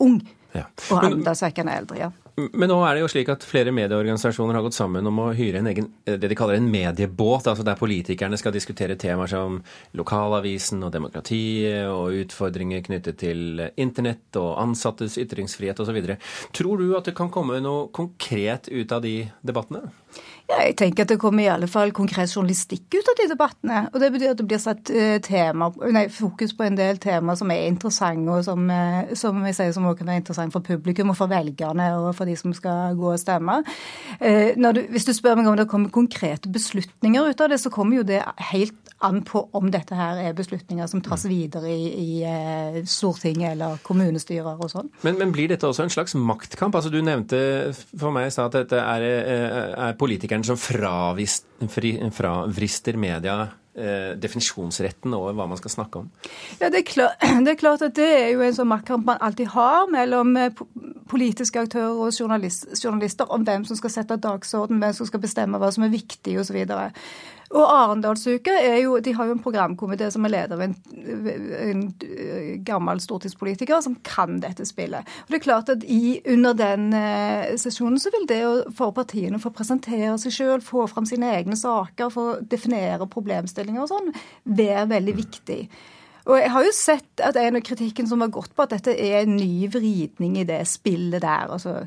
ung. 0.00 0.20
Ja. 0.54 0.66
Og 0.90 1.04
Arendalsvekkan 1.04 1.70
er 1.70 1.82
eldre, 1.82 1.98
ja. 2.06 2.10
Men 2.36 2.70
nå 2.70 2.78
er 2.86 2.96
det 2.96 3.02
jo 3.02 3.10
slik 3.10 3.30
at 3.32 3.44
flere 3.46 3.72
medieorganisasjoner 3.74 4.56
har 4.56 4.64
gått 4.64 4.76
sammen 4.76 5.06
om 5.08 5.20
å 5.22 5.30
hyre 5.36 5.60
en 5.60 5.70
egen, 5.70 5.88
eh, 6.06 6.18
det 6.20 6.30
de 6.30 6.38
kaller 6.38 6.58
en 6.58 6.70
mediebåt, 6.70 7.48
altså 7.50 7.64
der 7.66 7.78
politikerne 7.80 8.38
skal 8.40 8.54
diskutere 8.54 8.96
temaer 9.00 9.30
som 9.30 9.60
lokalavisen 9.98 10.82
og 10.86 10.92
demokratiet 10.94 11.88
og 11.90 12.16
utfordringer 12.24 12.84
knyttet 12.86 13.20
til 13.22 13.64
internett 13.76 14.36
og 14.40 14.58
ansattes 14.62 15.18
ytringsfrihet 15.20 15.80
osv. 15.80 16.00
Tror 16.56 16.78
du 16.78 16.96
at 16.98 17.08
det 17.08 17.16
kan 17.18 17.32
komme 17.32 17.60
noe 17.64 17.88
konkret 17.94 18.70
ut 18.70 18.92
av 18.92 19.02
de 19.04 19.16
debattene? 19.46 19.88
Ja, 20.50 20.64
jeg 20.66 20.74
tenker 20.80 21.04
at 21.04 21.12
det 21.12 21.20
kommer 21.22 21.44
i 21.44 21.50
alle 21.52 21.68
fall 21.70 21.92
konkret 21.94 22.32
journalistikk 22.32 22.96
ut 22.96 23.08
av 23.12 23.18
de 23.20 23.26
debattene. 23.30 23.82
Og 23.92 24.00
det 24.02 24.08
betyr 24.10 24.32
at 24.32 24.40
det 24.40 24.46
blir 24.50 24.58
satt 24.58 24.90
eh, 24.90 25.18
tema, 25.22 25.68
nei, 25.94 26.08
fokus 26.10 26.56
på 26.58 26.66
en 26.66 26.78
del 26.78 26.98
temaer 27.02 27.38
som 27.38 27.52
er 27.54 27.68
interessante, 27.68 28.26
og 28.34 28.42
som, 28.46 28.64
eh, 28.74 29.12
som 29.18 29.38
jeg 29.46 29.56
sier, 29.58 29.74
som 29.76 29.86
også 29.86 30.00
kan 30.00 30.10
være 30.10 30.22
interessante 30.24 30.56
for 30.56 30.66
publikum 30.66 31.12
og 31.12 31.18
for 31.20 31.30
velgerne 31.30 31.86
og 32.00 32.08
for 32.20 32.28
de 32.28 32.36
som 32.38 32.54
skal 32.56 32.98
gå 33.00 33.08
og 33.14 33.20
stemme. 33.20 33.60
Eh, 34.20 34.52
du, 34.54 34.82
hvis 34.92 35.08
du 35.08 35.14
spør 35.16 35.40
meg 35.40 35.48
om 35.50 35.58
det 35.58 35.68
kommer 35.70 35.92
konkrete 35.94 36.52
beslutninger 36.52 37.32
ut 37.32 37.40
av 37.40 37.48
det, 37.52 37.60
så 37.62 37.72
kommer 37.72 38.00
jo 38.00 38.06
det 38.06 38.20
helt 38.52 38.76
an 39.00 39.22
på 39.24 39.48
om 39.56 39.70
dette 39.72 39.96
her 39.96 40.18
er 40.20 40.34
beslutninger 40.36 40.86
som 40.90 41.00
tas 41.00 41.24
videre 41.28 41.70
i, 41.72 42.20
i 42.20 42.82
Stortinget 42.84 43.54
eller 43.54 43.78
kommunestyrer 43.86 44.60
og 44.60 44.68
sånn. 44.72 44.90
Men, 45.06 45.16
men, 45.16 45.32
blir 45.32 45.48
dette 45.48 45.66
også 45.68 45.86
en 45.86 45.94
slags 45.94 46.14
maktkamp? 46.18 46.76
Altså 46.76 46.92
Du 46.92 47.00
nevnte 47.04 47.38
for 47.72 48.12
meg 48.12 48.28
sa 48.34 48.46
at 48.50 48.58
dette 48.58 48.76
er, 48.76 49.00
er 49.88 49.96
politikerne 50.00 50.44
som 50.44 50.60
fravrister 50.60 51.64
media 53.00 53.36
eh, 53.46 53.59
definisjonsretten 53.70 55.14
over 55.14 55.36
hva 55.38 55.46
man 55.46 55.58
skal 55.60 55.70
snakke 55.70 56.00
om? 56.02 56.08
Ja, 56.58 56.68
det 56.72 56.80
er, 56.80 56.86
klart, 56.88 57.22
det 57.44 57.52
er, 57.52 57.58
klart, 57.60 57.84
at 57.86 57.94
det 57.96 58.08
er 58.08 58.28
jo 58.32 58.42
en 58.44 58.56
sånn 58.56 58.70
maktkamp 58.70 59.06
man 59.06 59.20
alltid 59.22 59.52
har 59.54 59.86
mellom 59.92 60.34
eh, 60.36 60.62
politiske 61.10 61.62
aktører 61.62 61.98
og 62.06 62.14
journalist, 62.14 62.66
journalister 62.82 63.30
om 63.30 63.46
hvem 63.46 63.66
som 63.68 63.78
skal 63.78 63.94
sette 63.94 64.18
dagsorden, 64.20 64.82
hvem 64.82 64.96
som 64.96 65.08
skal 65.08 65.22
bestemme 65.22 65.60
hva 65.60 65.70
som 65.74 65.86
er 65.86 65.94
viktig 65.94 66.38
osv. 66.42 66.58
Og 67.50 67.64
Arendalsuka 67.66 68.52
er 68.62 68.76
jo, 68.84 68.92
de 69.02 69.12
har 69.16 69.26
jo 69.26 69.34
en 69.34 69.42
programkomité 69.42 70.06
som 70.14 70.22
er 70.26 70.30
leder 70.30 70.54
av 70.54 70.60
en, 70.62 70.74
en, 71.58 71.80
gammel 72.62 73.00
stortingspolitiker 73.02 73.82
som 73.82 73.96
kan 74.06 74.38
dette 74.42 74.62
spillet. 74.68 75.08
Og 75.24 75.32
det 75.32 75.40
er 75.40 75.42
klart 75.48 75.72
at 75.72 75.82
i, 75.82 76.20
Under 76.30 76.54
den 76.54 76.92
eh, 76.94 77.56
sesjonen 77.58 77.98
så 77.98 78.12
vil 78.14 78.28
det 78.30 78.40
få 78.78 78.92
partiene 78.94 79.42
få 79.42 79.50
presentere 79.56 80.14
seg 80.22 80.36
sjøl, 80.36 80.62
få 80.62 80.86
fram 80.92 81.08
sine 81.10 81.32
egne 81.40 81.58
saker, 81.58 82.14
få 82.14 82.28
definere 82.46 83.10
problemstillinger 83.10 83.82
og 83.82 83.90
sånn, 83.90 84.14
være 84.46 84.86
veldig 84.94 85.18
viktig. 85.18 85.60
Og 86.30 86.38
jeg 86.38 86.54
har 86.54 86.66
jo 86.68 86.72
sett 86.76 87.26
at 87.26 87.38
en 87.40 87.58
av 87.58 87.66
kritikken 87.66 88.06
som 88.06 88.22
har 88.22 88.30
gått 88.30 88.54
på 88.54 88.62
at 88.62 88.76
dette 88.76 88.94
er 88.94 89.24
en 89.24 89.34
ny 89.34 89.66
vridning 89.72 90.38
i 90.38 90.46
det 90.46 90.62
spillet 90.70 91.24
der. 91.24 91.50
Altså. 91.50 91.80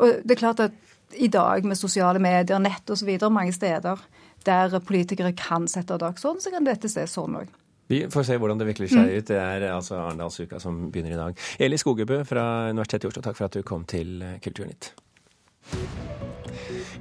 Og 0.00 0.22
det 0.24 0.38
er 0.38 0.44
klart 0.46 0.62
at 0.70 0.84
i 1.20 1.28
dag 1.28 1.66
med 1.68 1.78
sosiale 1.78 2.20
medier, 2.22 2.58
nett 2.62 2.88
osv. 2.90 3.10
mange 3.28 3.52
steder 3.52 4.00
der 4.46 4.80
politikere 4.86 5.34
kan 5.36 5.68
sette 5.70 5.98
dagsorden, 6.00 6.42
så 6.42 6.52
kan 6.54 6.66
dette 6.66 6.90
se 6.92 7.06
sånn 7.10 7.38
òg. 7.42 7.54
Vi 7.86 8.02
får 8.10 8.26
se 8.26 8.36
hvordan 8.42 8.58
det 8.58 8.66
virkelig 8.66 8.90
seg 8.90 9.12
ut. 9.12 9.28
Det 9.28 9.38
er 9.38 9.68
altså 9.70 10.00
Arendalsuka 10.00 10.58
som 10.62 10.88
begynner 10.90 11.14
i 11.14 11.20
dag. 11.20 11.42
Eli 11.62 11.78
Skogebø 11.78 12.24
fra 12.26 12.46
Universitetet 12.72 13.06
i 13.06 13.10
Oslo, 13.12 13.22
takk 13.22 13.38
for 13.38 13.46
at 13.46 13.58
du 13.58 13.66
kom 13.66 13.86
til 13.86 14.24
Kulturnytt. 14.42 14.90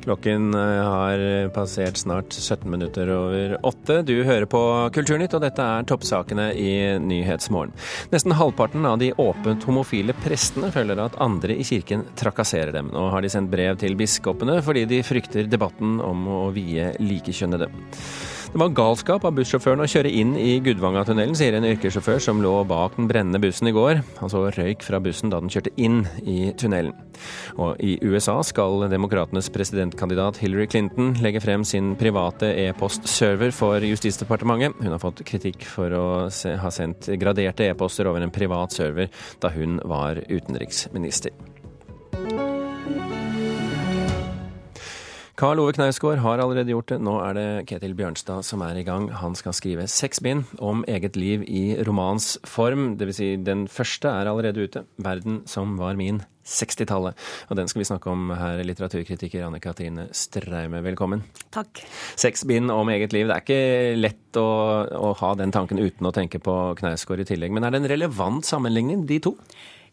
Klokken 0.05 0.53
eh, 0.53 0.83
har 0.85 1.49
passert 1.49 1.97
snart 1.97 2.33
17 2.33 2.71
minutter 2.71 3.09
over 3.09 3.55
åtte. 3.65 4.01
Du 4.05 4.13
hører 4.23 4.45
på 4.45 4.61
Kulturnytt, 4.93 5.33
og 5.33 5.41
dette 5.41 5.65
er 5.65 5.87
toppsakene 5.89 6.51
i 6.53 6.69
Nyhetsmorgen. 7.01 7.73
Nesten 8.13 8.35
halvparten 8.37 8.85
av 8.85 8.99
de 9.01 9.09
åpent 9.17 9.65
homofile 9.65 10.13
prestene 10.21 10.69
føler 10.75 11.01
at 11.01 11.17
andre 11.25 11.57
i 11.57 11.65
kirken 11.65 12.05
trakasserer 12.21 12.75
dem. 12.75 12.93
Nå 12.93 13.07
har 13.15 13.25
de 13.25 13.33
sendt 13.33 13.49
brev 13.53 13.81
til 13.81 13.97
biskopene 13.97 14.59
fordi 14.65 14.85
de 14.93 15.01
frykter 15.05 15.49
debatten 15.49 15.97
om 16.05 16.29
å 16.29 16.39
vie 16.53 16.91
likekjønnede. 17.01 17.71
Det 18.55 18.59
var 18.61 18.69
galskap 18.71 19.25
av 19.27 19.33
bussjåføren 19.35 19.83
å 19.83 19.85
kjøre 19.91 20.07
inn 20.15 20.29
i 20.39 20.53
Gudvangatunnelen, 20.63 21.35
sier 21.35 21.57
en 21.57 21.65
yrkessjåfør 21.67 22.21
som 22.23 22.37
lå 22.39 22.53
bak 22.63 22.93
den 22.95 23.09
brennende 23.09 23.41
bussen 23.43 23.67
i 23.67 23.73
går. 23.75 23.97
Han 24.21 24.31
så 24.31 24.45
røyk 24.55 24.85
fra 24.87 25.01
bussen 25.03 25.33
da 25.33 25.41
den 25.43 25.51
kjørte 25.51 25.73
inn 25.75 26.05
i 26.23 26.53
tunnelen. 26.55 26.93
Og 27.59 27.81
i 27.83 27.97
USA 28.07 28.37
skal 28.47 28.85
demokratenes 28.87 29.51
presidentkandidat 29.51 30.39
Hillary 30.39 30.69
Clinton 30.71 31.11
legge 31.19 31.41
frem 31.43 31.65
sin 31.67 31.97
private 31.99 32.53
e-postserver 32.61 33.51
for 33.51 33.83
Justisdepartementet. 33.83 34.79
Hun 34.79 34.95
har 34.95 35.03
fått 35.03 35.25
kritikk 35.27 35.67
for 35.67 35.91
å 35.91 36.05
ha 36.63 36.71
sendt 36.71 37.11
graderte 37.19 37.67
e-poster 37.67 38.07
over 38.07 38.23
en 38.23 38.31
privat 38.31 38.71
server 38.71 39.11
da 39.43 39.51
hun 39.51 39.81
var 39.83 40.23
utenriksminister. 40.31 41.35
Karl 45.35 45.59
Ove 45.59 45.73
Knausgård 45.75 46.21
har 46.23 46.39
allerede 46.39 46.71
gjort 46.71 46.93
det. 46.93 46.97
Nå 47.03 47.17
er 47.19 47.33
det 47.35 47.47
Ketil 47.67 47.91
Bjørnstad 47.97 48.45
som 48.47 48.61
er 48.63 48.77
i 48.79 48.85
gang. 48.87 49.09
Han 49.19 49.33
skal 49.35 49.51
skrive 49.57 49.83
seks 49.91 50.21
bind 50.23 50.45
om 50.63 50.85
eget 50.87 51.17
liv 51.19 51.43
i 51.43 51.75
romans 51.83 52.37
form. 52.47 52.93
Dvs. 52.95 53.17
Si 53.19 53.27
den 53.43 53.65
første 53.67 54.07
er 54.07 54.31
allerede 54.31 54.63
ute. 54.63 54.85
'Verden 54.95 55.41
som 55.45 55.75
var 55.75 55.99
min'. 55.99 56.23
60-tallet. 56.45 57.17
Og 57.49 57.57
den 57.57 57.67
skal 57.67 57.81
vi 57.81 57.89
snakke 57.89 58.09
om 58.09 58.29
her, 58.29 58.61
litteraturkritiker 58.63 59.43
Anne 59.43 59.59
Katrine 59.59 60.07
Straume. 60.13 60.79
Velkommen. 60.85 61.25
Takk. 61.51 61.83
Seks 62.15 62.45
bind 62.45 62.71
om 62.71 62.87
eget 62.93 63.11
liv. 63.17 63.27
Det 63.27 63.35
er 63.35 63.43
ikke 63.43 63.99
lett 63.99 64.39
å, 64.39 64.47
å 64.87 65.13
ha 65.19 65.33
den 65.35 65.51
tanken 65.51 65.81
uten 65.81 66.05
å 66.05 66.13
tenke 66.15 66.39
på 66.39 66.77
Knausgård 66.79 67.25
i 67.25 67.27
tillegg. 67.27 67.51
Men 67.51 67.65
er 67.65 67.73
det 67.73 67.81
en 67.81 67.91
relevant 67.97 68.45
sammenligning, 68.45 69.03
de 69.09 69.19
to? 69.19 69.35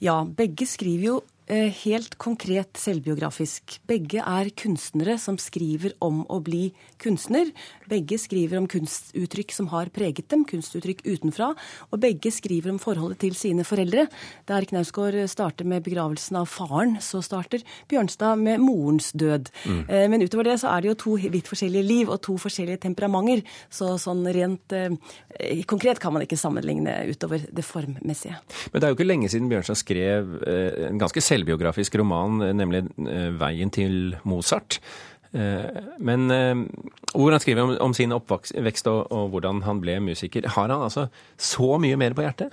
Ja, 0.03 0.21
begge 0.27 0.69
skriver 0.69 1.09
jo 1.09 1.21
helt 1.49 2.15
konkret 2.23 2.79
selvbiografisk. 2.79 3.79
Begge 3.89 4.23
er 4.23 4.51
kunstnere 4.57 5.19
som 5.21 5.37
skriver 5.41 5.93
om 6.05 6.23
å 6.33 6.39
bli 6.45 6.71
kunstner. 7.03 7.51
Begge 7.91 8.19
skriver 8.21 8.61
om 8.61 8.69
kunstuttrykk 8.71 9.53
som 9.53 9.69
har 9.73 9.91
preget 9.93 10.29
dem, 10.33 10.45
kunstuttrykk 10.49 11.03
utenfra. 11.05 11.53
Og 11.91 12.01
begge 12.03 12.33
skriver 12.33 12.73
om 12.73 12.81
forholdet 12.83 13.21
til 13.25 13.37
sine 13.39 13.67
foreldre. 13.67 14.07
Der 14.49 14.67
Knausgård 14.69 15.19
starter 15.31 15.69
med 15.69 15.85
begravelsen 15.87 16.39
av 16.41 16.49
faren, 16.51 16.97
så 17.03 17.23
starter 17.25 17.65
Bjørnstad 17.91 18.41
med 18.41 18.63
morens 18.63 19.13
død. 19.13 19.51
Mm. 19.67 19.83
Eh, 19.89 20.07
men 20.13 20.25
utover 20.25 20.51
det 20.51 20.59
så 20.63 20.73
er 20.73 20.83
det 20.83 20.93
jo 20.93 20.99
to 21.03 21.17
vidt 21.33 21.51
forskjellige 21.51 21.87
liv 21.87 22.13
og 22.13 22.23
to 22.25 22.37
forskjellige 22.41 22.85
temperamenter. 22.87 23.43
Så 23.73 23.95
sånn 24.01 24.25
rent 24.33 24.73
eh, 24.77 24.95
konkret 25.69 26.01
kan 26.03 26.15
man 26.15 26.25
ikke 26.25 26.39
sammenligne 26.41 26.95
utover 27.11 27.45
det 27.51 27.65
formmessige. 27.67 28.39
Men 28.73 28.79
det 28.81 28.87
er 28.87 28.95
jo 28.95 28.99
ikke 28.99 29.09
lenge 29.09 29.31
siden 29.33 29.51
Bjørnstad 29.51 29.81
skrev 29.81 30.37
eh, 30.47 30.89
en 30.89 31.03
ganske 31.03 31.21
selv 31.25 31.32
selvbiografisk 31.33 31.97
roman, 32.01 32.43
nemlig 32.57 32.85
eh, 33.09 33.31
'Veien 33.33 33.73
til 33.73 34.17
Mozart'. 34.29 34.81
Eh, 35.33 35.85
men 35.99 36.31
eh, 36.31 36.65
hvor 37.15 37.33
han 37.33 37.41
skriver 37.41 37.63
om, 37.65 37.77
om 37.89 37.95
sin 37.97 38.13
oppvekst 38.13 38.91
og, 38.93 39.07
og, 39.13 39.31
hvordan 39.33 39.63
han 39.67 39.81
ble 39.81 39.99
musiker. 40.05 40.49
Har 40.57 40.69
han 40.69 40.85
altså 40.89 41.09
så 41.41 41.79
mye 41.81 41.99
mer 42.01 42.17
på 42.17 42.25
hjertet? 42.25 42.53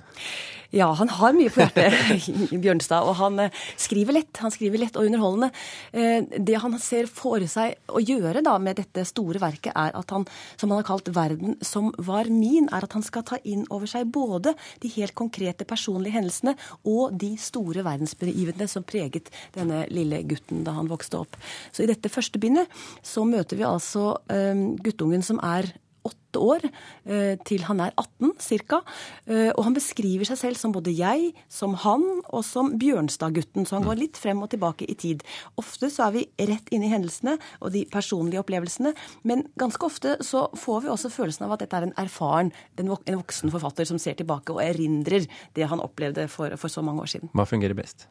Ja, 0.70 0.86
han 0.94 1.08
har 1.10 1.34
mye 1.34 1.50
på 1.50 1.64
hjertet, 1.64 2.26
Bjørnstad. 2.62 3.02
Og 3.02 3.16
han 3.18 3.40
eh, 3.42 3.62
skriver 3.80 4.14
lett. 4.14 4.38
Han 4.38 4.52
skriver 4.54 4.78
lett 4.78 4.98
og 4.98 5.08
underholdende. 5.08 5.50
Eh, 5.90 6.22
det 6.38 6.60
han 6.62 6.76
ser 6.82 7.08
for 7.10 7.42
seg 7.50 7.74
å 7.90 8.02
gjøre 8.02 8.44
da 8.46 8.54
med 8.62 8.78
dette 8.78 9.02
store 9.08 9.42
verket, 9.42 9.74
er 9.74 9.96
at 9.98 10.14
han, 10.14 10.26
som 10.60 10.70
han 10.70 10.78
har 10.78 10.86
kalt 10.86 11.10
'Verden 11.10 11.58
som 11.66 11.90
var 11.98 12.30
min', 12.30 12.70
er 12.70 12.86
at 12.86 12.94
han 12.94 13.02
skal 13.02 13.26
ta 13.26 13.40
inn 13.42 13.64
over 13.68 13.90
seg 13.90 14.12
både 14.14 14.54
de 14.78 14.92
helt 14.94 15.16
konkrete 15.18 15.66
personlige 15.66 16.14
hendelsene 16.14 16.54
og 16.86 17.18
de 17.18 17.32
store 17.40 17.82
verdensbegivenhetene 17.82 18.70
som 18.70 18.86
preget 18.86 19.32
denne 19.56 19.82
lille 19.90 20.22
gutten 20.22 20.62
da 20.62 20.76
han 20.78 20.90
vokste 20.90 21.18
opp. 21.18 21.34
Så 21.74 21.82
i 21.82 21.90
dette 21.90 22.12
første 22.12 22.38
bindet 22.38 22.69
så 23.02 23.26
møter 23.28 23.60
vi 23.60 23.68
altså 23.68 24.14
um, 24.30 24.66
guttungen 24.80 25.24
som 25.26 25.40
er 25.44 25.72
åtte 26.06 26.40
år, 26.40 26.64
eh, 27.04 27.36
til 27.44 27.64
han 27.66 27.80
er 27.80 27.92
18 27.98 28.32
ca. 28.40 28.80
Eh, 29.26 29.50
og 29.50 29.64
han 29.66 29.76
beskriver 29.76 30.24
seg 30.28 30.38
selv 30.38 30.60
som 30.60 30.72
både 30.72 30.94
jeg, 30.94 31.32
som 31.48 31.74
han 31.74 32.04
og 32.30 32.44
som 32.46 32.72
Bjørnstad-gutten. 32.80 33.66
Så 33.66 33.76
han 33.76 33.86
går 33.86 34.00
litt 34.00 34.20
frem 34.20 34.42
og 34.42 34.50
tilbake 34.50 34.88
i 34.88 34.94
tid. 34.94 35.24
Ofte 35.60 35.90
så 35.90 36.08
er 36.08 36.16
vi 36.16 36.26
rett 36.38 36.70
inne 36.70 36.88
i 36.88 36.92
hendelsene 36.92 37.36
og 37.60 37.72
de 37.74 37.84
personlige 37.90 38.40
opplevelsene, 38.40 38.94
men 39.24 39.46
ganske 39.60 39.84
ofte 39.84 40.16
så 40.24 40.48
får 40.56 40.86
vi 40.86 40.94
også 40.94 41.12
følelsen 41.12 41.46
av 41.46 41.56
at 41.56 41.64
dette 41.64 41.76
er 41.76 41.88
en 41.88 41.98
erfaren, 42.00 42.52
en 42.78 42.94
voksen 43.20 43.52
forfatter 43.52 43.88
som 43.88 43.98
ser 44.00 44.16
tilbake 44.18 44.54
og 44.54 44.62
erindrer 44.62 45.26
det 45.54 45.68
han 45.68 45.82
opplevde 45.82 46.28
for, 46.30 46.54
for 46.56 46.72
så 46.72 46.82
mange 46.82 47.02
år 47.02 47.12
siden. 47.16 47.34
Hva 47.34 47.48
fungerer 47.48 47.76
best? 47.76 48.08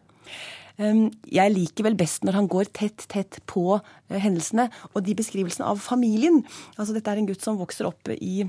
Ehm, 0.79 1.09
jeg 1.27 1.51
liker 1.51 1.85
vel 1.89 1.97
best 1.99 2.23
når 2.23 2.37
han 2.39 2.47
går 2.51 2.71
tett, 2.75 3.05
tett 3.11 3.41
på 3.49 3.65
eh, 3.75 4.19
hendelsene. 4.19 4.69
Og 4.93 5.03
de 5.05 5.17
beskrivelsene 5.19 5.67
av 5.67 5.81
familien. 5.83 6.41
Altså 6.77 6.95
dette 6.95 7.11
er 7.11 7.21
en 7.21 7.29
gutt 7.29 7.43
som 7.43 7.59
vokser 7.59 7.89
opp 7.89 8.11
i 8.15 8.47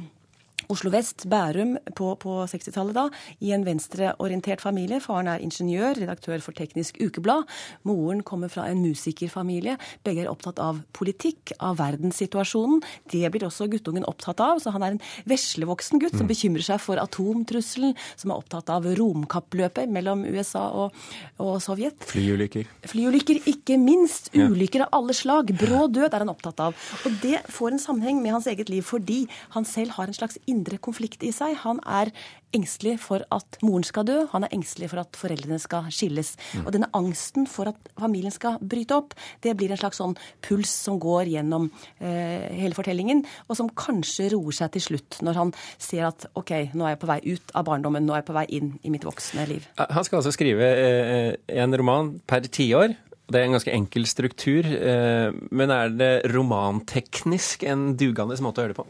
Oslo 0.69 0.90
vest, 0.93 1.25
Bærum 1.31 1.76
på, 1.97 2.12
på 2.21 2.37
60-tallet 2.50 2.97
da, 2.97 3.07
i 3.40 3.52
en 3.55 3.64
venstreorientert 3.67 4.62
familie. 4.62 5.00
Faren 5.02 5.31
er 5.31 5.43
ingeniør, 5.45 5.97
redaktør 5.99 6.43
for 6.45 6.57
Teknisk 6.57 6.99
Ukeblad. 7.00 7.49
Moren 7.88 8.23
kommer 8.26 8.50
fra 8.52 8.67
en 8.69 8.83
musikerfamilie. 8.85 9.76
Begge 10.07 10.25
er 10.25 10.31
opptatt 10.31 10.61
av 10.62 10.83
politikk, 10.97 11.55
av 11.59 11.79
verdenssituasjonen. 11.81 12.83
Det 13.11 13.25
blir 13.33 13.47
også 13.49 13.69
guttungen 13.73 14.07
opptatt 14.09 14.43
av. 14.45 14.61
Så 14.62 14.75
han 14.75 14.85
er 14.85 14.97
en 14.97 15.02
veslevoksen 15.31 16.02
gutt 16.02 16.17
som 16.17 16.26
mm. 16.26 16.32
bekymrer 16.32 16.67
seg 16.67 16.82
for 16.82 17.00
atomtrusselen, 17.00 17.97
som 18.21 18.34
er 18.34 18.43
opptatt 18.43 18.73
av 18.75 18.89
romkappløpet 18.99 19.91
mellom 19.93 20.26
USA 20.28 20.67
og, 20.84 20.97
og 21.41 21.56
Sovjet. 21.65 22.04
Flyulykker. 22.11 22.69
Flyulykker, 22.91 23.43
ikke 23.50 23.78
minst. 23.80 24.32
Ulykker 24.37 24.87
av 24.87 25.00
alle 25.00 25.17
slag. 25.17 25.54
Brå 25.61 25.87
død 25.93 26.11
er 26.11 26.25
han 26.25 26.32
opptatt 26.32 26.63
av. 26.69 26.76
Og 27.06 27.19
det 27.23 27.41
får 27.50 27.75
en 27.75 27.82
sammenheng 27.82 28.21
med 28.23 28.37
hans 28.37 28.49
eget 28.50 28.71
liv, 28.73 28.84
fordi 28.87 29.23
han 29.54 29.67
selv 29.69 29.97
har 29.97 30.11
en 30.11 30.17
slags 30.17 30.39
indre 30.50 30.80
konflikt 30.82 31.25
i 31.26 31.32
seg. 31.34 31.56
Han 31.65 31.80
er 31.86 32.13
engstelig 32.56 32.97
for 33.02 33.23
at 33.30 33.58
moren 33.63 33.84
skal 33.86 34.06
dø, 34.08 34.17
han 34.32 34.45
er 34.47 34.52
engstelig 34.54 34.91
for 34.91 35.02
at 35.02 35.19
foreldrene 35.19 35.58
skal 35.63 35.86
skilles. 35.95 36.32
Mm. 36.56 36.65
Og 36.65 36.73
denne 36.75 36.89
angsten 36.97 37.47
for 37.50 37.71
at 37.71 37.91
familien 38.00 38.34
skal 38.34 38.58
bryte 38.58 38.97
opp, 38.97 39.15
det 39.45 39.54
blir 39.58 39.71
en 39.71 39.80
slags 39.80 40.00
sånn 40.02 40.17
puls 40.45 40.73
som 40.86 40.99
går 41.02 41.30
gjennom 41.30 41.69
eh, 41.99 42.49
hele 42.58 42.76
fortellingen, 42.76 43.23
og 43.49 43.58
som 43.58 43.71
kanskje 43.71 44.32
roer 44.34 44.56
seg 44.56 44.75
til 44.75 44.86
slutt 44.89 45.21
når 45.26 45.41
han 45.41 45.54
ser 45.78 46.08
at 46.10 46.26
OK, 46.39 46.52
nå 46.75 46.86
er 46.86 46.97
jeg 46.97 47.02
på 47.04 47.13
vei 47.13 47.21
ut 47.30 47.54
av 47.54 47.69
barndommen, 47.71 48.06
nå 48.06 48.17
er 48.17 48.25
jeg 48.25 48.30
på 48.32 48.39
vei 48.41 48.47
inn 48.58 48.75
i 48.82 48.93
mitt 48.93 49.06
voksne 49.06 49.47
liv. 49.50 49.71
Han 49.78 50.06
skal 50.06 50.21
altså 50.21 50.34
skrive 50.34 50.75
eh, 50.75 51.32
en 51.63 51.78
roman 51.78 52.17
per 52.26 52.50
tiår. 52.50 52.97
Det 53.30 53.39
er 53.39 53.47
en 53.47 53.54
ganske 53.54 53.75
enkel 53.75 54.06
struktur, 54.10 54.67
eh, 54.67 55.30
men 55.54 55.71
er 55.71 55.93
det 55.95 56.13
romanteknisk 56.34 57.63
en 57.71 57.93
dugende 57.99 58.39
måte 58.43 58.63
å 58.63 58.67
gjøre 58.67 58.75
det 58.75 58.82
på? 58.82 58.89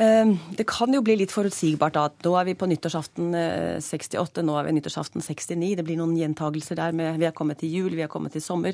Ehm, 0.00 0.38
det 0.56 0.64
kan 0.70 0.92
jo 0.94 1.02
bli 1.04 1.18
litt 1.20 1.32
forutsigbart 1.34 1.96
da, 1.96 2.06
nå 2.24 2.32
er 2.38 2.46
vi 2.48 2.54
på 2.56 2.68
nyttårsaften 2.70 3.34
68, 3.84 4.40
eh, 4.40 4.46
nå 4.46 4.54
er 4.56 4.68
vi 4.68 4.76
nyttårsaften 4.78 5.20
69. 5.20 5.74
Det 5.76 5.84
blir 5.84 5.98
noen 6.00 6.16
gjentagelser 6.16 6.78
der 6.78 6.94
med 6.96 7.18
vi 7.20 7.26
har 7.28 7.34
kommet 7.36 7.60
til 7.60 7.68
jul, 7.68 7.90
vi 7.92 8.00
har 8.00 8.08
kommet 8.08 8.32
til 8.32 8.42
sommer. 8.42 8.72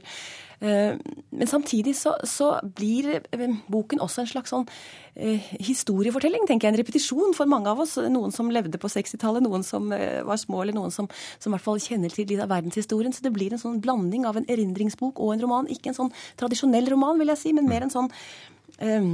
Ehm, 0.61 1.00
men 1.31 1.50
samtidig 1.50 1.96
så, 1.98 2.14
så 2.22 2.52
blir 2.62 3.18
eh, 3.18 3.57
boken 3.66 4.00
også 4.04 4.22
en 4.22 4.31
slags 4.31 4.54
sånn 4.54 4.68
eh, 5.16 5.42
historiefortelling, 5.59 6.46
tenker 6.46 6.68
jeg. 6.68 6.76
En 6.76 6.81
repetisjon 6.85 7.35
for 7.35 7.50
mange 7.50 7.72
av 7.72 7.83
oss. 7.83 7.96
Noen 7.98 8.35
som 8.35 8.52
levde 8.54 8.78
på 8.78 8.90
60-tallet, 8.92 9.42
noen 9.42 9.66
som 9.66 9.90
var 9.90 10.38
små, 10.38 10.62
eller 10.62 10.76
noen 10.76 10.94
som, 10.94 11.11
som, 11.38 11.50
i 11.50 11.57
hvert 11.57 11.66
fall 11.66 11.83
kjenner 11.83 12.14
til 12.14 12.31
litt 12.31 12.44
av 12.44 12.52
verdenshistorien. 12.54 13.12
Så 13.12 13.26
det 13.26 13.35
blir 13.35 13.52
en 13.52 13.62
sånn 13.62 13.83
blanding 13.83 14.28
av 14.28 14.38
en 14.38 14.46
erindringsbok 14.46 15.18
og 15.18 15.35
en 15.35 15.44
roman. 15.44 15.72
Ikke 15.74 15.90
en 15.90 15.98
sånn 15.98 16.14
tradisjonell 16.38 16.88
roman, 16.94 17.18
vil 17.18 17.35
jeg 17.35 17.42
si, 17.42 17.57
men 17.59 17.68
mer 17.68 17.87
en 17.87 17.94
sånn 17.94 18.11
um, 18.78 19.12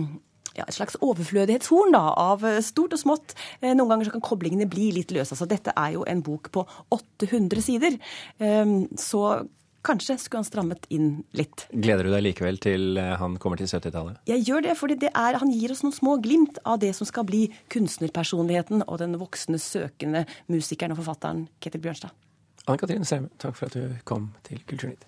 ja, 0.54 0.66
et 0.66 0.76
slags 0.76 0.98
overflødighetshorn 1.02 1.94
da, 1.96 2.04
av 2.20 2.46
eh, 2.48 2.60
stort 2.64 2.96
og 2.96 3.02
smått. 3.02 3.34
Eh, 3.60 3.74
noen 3.74 3.90
ganger 3.90 4.08
så 4.08 4.14
kan 4.14 4.24
koblingene 4.24 4.68
bli 4.70 4.92
litt 4.96 5.14
løse. 5.14 5.34
Altså, 5.34 5.48
dette 5.50 5.74
er 5.74 5.96
jo 5.96 6.06
en 6.08 6.22
bok 6.24 6.52
på 6.54 6.64
800 6.94 7.64
sider. 7.64 8.00
Ehm, 8.42 8.84
så 9.00 9.44
Kanskje 9.84 10.14
skulle 10.16 10.40
han 10.40 10.46
strammet 10.48 10.86
inn 10.96 11.08
litt. 11.36 11.66
Gleder 11.68 12.06
du 12.06 12.12
deg 12.14 12.22
likevel 12.24 12.56
til 12.62 12.96
eh, 12.96 13.10
han 13.20 13.34
kommer 13.36 13.60
til 13.60 13.68
70-tallet? 13.68 14.22
Jeg 14.30 14.46
gjør 14.48 14.64
det, 14.64 14.76
fordi 14.80 14.96
det 15.02 15.10
er, 15.12 15.36
han 15.42 15.52
gir 15.52 15.74
oss 15.74 15.82
noen 15.84 15.92
små 15.92 16.16
glimt 16.24 16.56
av 16.64 16.78
det 16.80 16.94
som 16.96 17.08
skal 17.08 17.26
bli 17.28 17.42
kunstnerpersonligheten 17.74 18.86
og 18.86 19.02
den 19.02 19.18
voksne, 19.20 19.60
søkende 19.60 20.24
musikeren 20.48 20.96
og 20.96 21.02
forfatteren 21.02 21.44
Ketil 21.60 21.84
Bjørnstad. 21.84 22.16
Anne 22.64 22.80
Katrine 22.80 23.04
Straume, 23.04 23.28
takk 23.36 23.58
for 23.58 23.68
at 23.68 23.76
du 23.76 23.98
kom 24.08 24.30
til 24.48 24.64
Kulturnytt. 24.64 25.04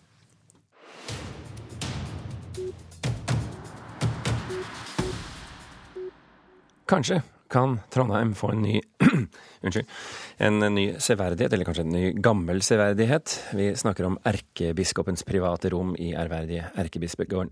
Kanskje 6.87 7.22
kan 7.51 7.81
Trondheim 7.90 8.35
få 8.35 8.53
en 8.55 8.62
ny 8.62 8.81
Unnskyld. 9.66 9.87
En 10.38 10.61
ny 10.75 10.85
severdighet, 11.03 11.53
eller 11.53 11.66
kanskje 11.66 11.85
en 11.87 11.94
ny 11.94 12.11
gammel 12.22 12.61
severdighet. 12.62 13.33
Vi 13.59 13.72
snakker 13.79 14.07
om 14.07 14.18
erkebiskopens 14.27 15.25
private 15.27 15.70
rom 15.75 15.94
i 15.99 16.12
ærverdige 16.14 16.68
Erkebispegården. 16.79 17.51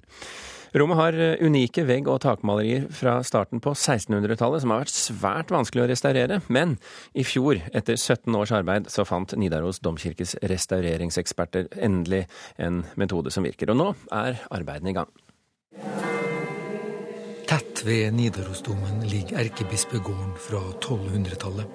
Rommet 0.75 0.99
har 0.99 1.19
unike 1.47 1.85
vegg- 1.87 2.11
og 2.11 2.21
takmalerier 2.25 2.89
fra 2.91 3.17
starten 3.27 3.63
på 3.63 3.75
1600-tallet 3.75 4.63
som 4.63 4.75
har 4.75 4.83
vært 4.83 4.95
svært 4.95 5.53
vanskelig 5.55 5.85
å 5.85 5.91
restaurere, 5.91 6.41
men 6.51 6.77
i 7.15 7.23
fjor, 7.27 7.63
etter 7.71 7.95
17 7.95 8.35
års 8.35 8.55
arbeid, 8.55 8.91
så 8.91 9.07
fant 9.07 9.37
Nidaros 9.39 9.79
domkirkes 9.87 10.35
restaureringseksperter 10.43 11.71
endelig 11.79 12.25
en 12.59 12.83
metode 12.99 13.35
som 13.35 13.47
virker. 13.47 13.71
Og 13.71 13.79
nå 13.83 13.93
er 14.11 14.43
arbeidene 14.51 14.95
i 14.95 14.99
gang. 14.99 16.04
Tett 17.55 17.85
ved 17.87 18.17
Nidarosdomen 18.17 19.05
ligger 19.07 19.39
erkebispegården 19.39 20.33
fra 20.43 20.59
1200-tallet. 20.73 21.69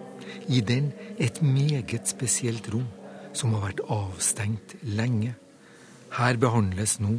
I 0.51 0.59
den 0.59 0.89
et 1.15 1.37
meget 1.41 2.09
spesielt 2.09 2.65
rom 2.73 2.87
som 3.31 3.53
har 3.55 3.61
vært 3.63 3.79
avstengt 3.87 4.73
lenge. 4.83 5.37
Her 6.17 6.39
behandles 6.41 6.97
nå 6.99 7.13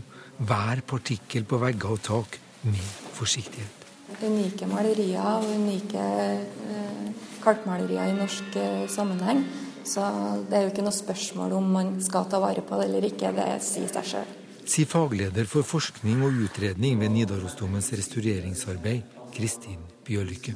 hver 0.45 0.83
partikkel 0.93 1.47
på 1.49 1.57
vegger 1.63 1.95
og 1.95 2.03
tak 2.05 2.37
med 2.67 2.83
forsiktighet. 3.17 3.87
Unike 4.21 4.69
malerier 4.69 5.25
og 5.39 5.49
unike 5.55 6.05
eh, 6.21 7.09
kalkmalerier 7.41 8.13
i 8.13 8.19
norsk 8.19 8.61
eh, 8.61 8.85
sammenheng. 8.93 9.41
Så 9.89 10.05
det 10.51 10.59
er 10.59 10.67
jo 10.67 10.75
ikke 10.75 10.85
noe 10.85 10.99
spørsmål 11.01 11.57
om 11.63 11.73
man 11.79 11.97
skal 12.05 12.29
ta 12.29 12.43
vare 12.45 12.61
på 12.61 12.77
det 12.77 12.91
eller 12.91 13.09
ikke. 13.09 13.33
Det 13.41 13.49
sier 13.65 13.89
seg 13.89 14.13
sjøl. 14.13 14.37
Sier 14.71 14.87
fagleder 14.87 15.49
for 15.51 15.67
forskning 15.67 16.21
og 16.23 16.37
utredning 16.45 17.01
ved 17.01 17.11
Nidarosdomens 17.11 17.89
restaureringsarbeid, 17.91 19.17
Kristin 19.35 19.81
Bjørlykke. 20.07 20.55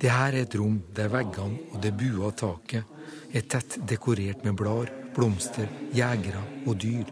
Det 0.00 0.08
her 0.08 0.32
er 0.32 0.46
et 0.46 0.56
rom 0.56 0.78
der 0.96 1.10
veggene 1.12 1.66
og 1.74 1.82
det 1.84 1.92
bua 1.92 2.30
taket 2.32 3.36
er 3.36 3.44
tett 3.52 3.76
dekorert 3.90 4.46
med 4.46 4.56
blader, 4.56 4.88
blomster, 5.12 5.68
jegere 5.92 6.40
og 6.64 6.78
dyr. 6.80 7.10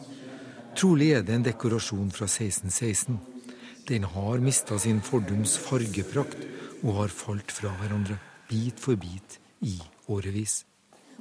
Trolig 0.78 1.10
er 1.18 1.26
det 1.26 1.36
en 1.36 1.44
dekorasjon 1.44 2.14
fra 2.16 2.30
1616. 2.30 3.18
Den 3.90 4.08
har 4.08 4.40
mista 4.40 4.78
sin 4.80 5.02
fordums 5.04 5.58
fargeprakt 5.68 6.48
og 6.80 7.02
har 7.02 7.12
falt 7.12 7.52
fra 7.52 7.74
hverandre, 7.76 8.16
bit 8.48 8.80
for 8.80 8.96
bit, 8.96 9.36
i 9.60 9.76
årevis. 10.08 10.62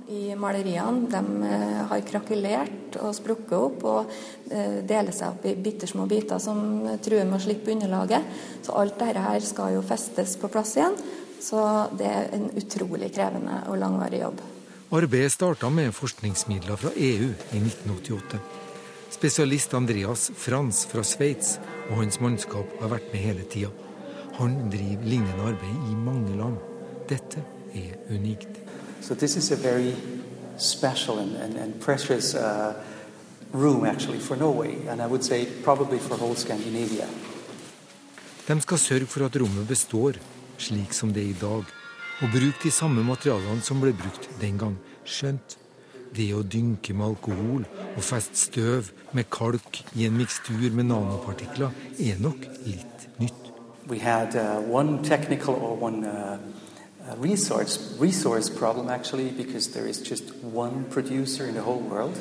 I 0.08 0.36
maleriene 0.40 1.10
de 1.12 1.22
eh, 1.44 1.80
har 1.90 2.04
krakelert 2.08 2.96
og 3.04 3.12
sprukket 3.16 3.56
opp 3.58 3.82
og 3.92 4.12
eh, 4.48 4.80
deler 4.88 5.12
seg 5.12 5.34
opp 5.34 5.48
i 5.50 5.56
bitte 5.60 5.90
små 5.90 6.06
biter 6.08 6.40
som 6.40 6.60
truer 7.04 7.28
med 7.28 7.42
å 7.42 7.44
slippe 7.44 7.74
underlaget. 7.74 8.30
Så 8.64 8.76
alt 8.80 8.96
dette 9.02 9.24
her 9.26 9.44
skal 9.44 9.76
jo 9.76 9.84
festes 9.84 10.38
på 10.40 10.50
plass 10.54 10.78
igjen. 10.78 10.96
Så 11.44 11.60
det 12.00 12.08
er 12.08 12.32
en 12.38 12.48
utrolig 12.58 13.12
krevende 13.14 13.66
og 13.68 13.82
langvarig 13.82 14.22
jobb. 14.24 14.40
Arbeidet 14.96 15.34
starta 15.36 15.68
med 15.70 15.92
forskningsmidler 15.92 16.80
fra 16.80 16.94
EU 16.96 17.28
i 17.28 17.60
1988. 17.60 18.40
Spesialist 19.12 19.76
Andreas 19.76 20.30
Frans 20.36 20.86
fra 20.88 21.04
Sveits 21.04 21.58
og 21.90 21.98
hans 22.00 22.22
mannskap 22.24 22.72
har 22.80 22.96
vært 22.96 23.12
med 23.12 23.24
hele 23.24 23.44
tida. 23.52 23.74
Han 24.40 24.56
driver 24.72 25.12
lignende 25.12 25.52
arbeid 25.52 25.92
i 25.92 26.00
mange 26.00 26.38
land. 26.40 26.64
Dette 27.12 27.44
er 27.76 28.00
unikt. 28.14 28.67
So 29.08 29.16
this 29.16 29.38
is 29.38 29.52
a 29.52 29.56
very 29.56 29.96
special 30.58 31.20
and, 31.20 31.34
and, 31.38 31.56
and 31.56 31.80
precious 31.80 32.36
uh, 32.36 32.74
room 33.54 33.86
actually 33.86 34.20
for 34.20 34.36
Norway, 34.36 34.86
and 34.90 35.02
I 35.02 35.08
would 35.08 35.24
say 35.24 35.46
probably 35.64 35.98
for 35.98 36.18
whole 36.18 36.36
Scandinavia. 36.36 37.08
De 38.48 38.62
skal 38.62 38.78
sørge 38.78 39.06
for 39.06 39.24
at 39.26 39.38
rommet 39.40 39.68
består 39.68 40.20
slik 40.58 40.92
som 40.94 41.14
det 41.14 41.24
er 41.24 41.30
i 41.30 41.40
dag, 41.40 41.64
og 42.20 42.36
bruke 42.36 42.60
de 42.64 42.72
samme 42.72 43.04
materialene 43.04 43.64
som 43.64 43.80
ble 43.80 43.94
brukt 43.96 44.28
den 44.42 44.60
gang. 44.60 44.76
Skjønt 45.08 45.56
det 46.12 46.28
å 46.36 46.44
dynke 46.44 46.92
med 46.92 47.08
alkohol 47.08 47.64
og 47.64 48.04
feste 48.04 48.36
støv 48.50 48.92
med 49.16 49.32
kalk 49.32 49.86
i 49.96 50.04
en 50.10 50.20
mikstur 50.20 50.68
med 50.68 50.92
nanopartikler 50.92 51.72
er 51.96 52.20
nok 52.20 52.44
litt 52.68 53.08
nytt. 53.24 53.54
We 53.88 54.04
had 54.04 54.36
uh, 54.36 54.60
one 54.68 55.00
technical 55.02 55.56
or 55.56 55.78
one 55.80 56.04
uh, 56.04 56.44
resource 57.22 57.80
resource 58.00 58.50
problem 58.50 58.90
actually 58.90 59.32
because 59.32 59.72
there 59.72 59.90
is 59.90 60.02
just 60.02 60.24
one 60.44 60.86
producer 60.90 61.48
in 61.48 61.54
the 61.54 61.64
whole 61.64 61.84
world. 61.90 62.18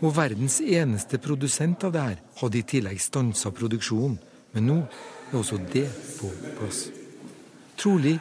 Og 0.00 0.12
verdens 0.16 0.60
eneste 0.60 1.18
produsent 1.18 1.84
av 1.84 1.92
det 1.92 2.02
her 2.02 2.18
hadde 2.40 2.58
i 2.58 2.64
tillegg 2.68 3.00
stansa 3.00 3.50
produksjonen. 3.50 4.18
Men 4.52 4.66
nå 4.68 4.76
er 5.32 5.38
også 5.38 5.58
det 5.72 5.86
på 6.18 6.30
plass. 6.58 6.86
Trolig 7.76 8.18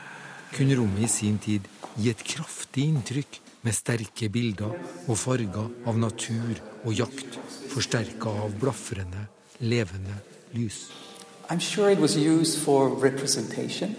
kunne 0.56 0.78
rommet 0.80 1.04
i 1.04 1.12
sin 1.12 1.38
tid 1.40 1.68
gi 1.96 2.10
et 2.12 2.24
kraftig 2.24 2.88
inntrykk 2.92 3.40
med 3.66 3.76
sterke 3.76 4.30
bilder 4.30 4.76
og 5.08 5.18
farger 5.18 5.72
av 5.88 6.00
natur 6.00 6.60
og 6.86 6.92
jakt, 6.94 7.40
forsterka 7.72 8.32
av 8.46 8.56
blafrende, 8.62 9.28
levende 9.60 10.20
lys. 10.54 10.90
I'm 11.50 11.60
sure 11.60 11.92
it 11.92 12.00
was 12.00 12.16
used 12.16 12.60
for 12.64 12.90
representation. 12.90 13.96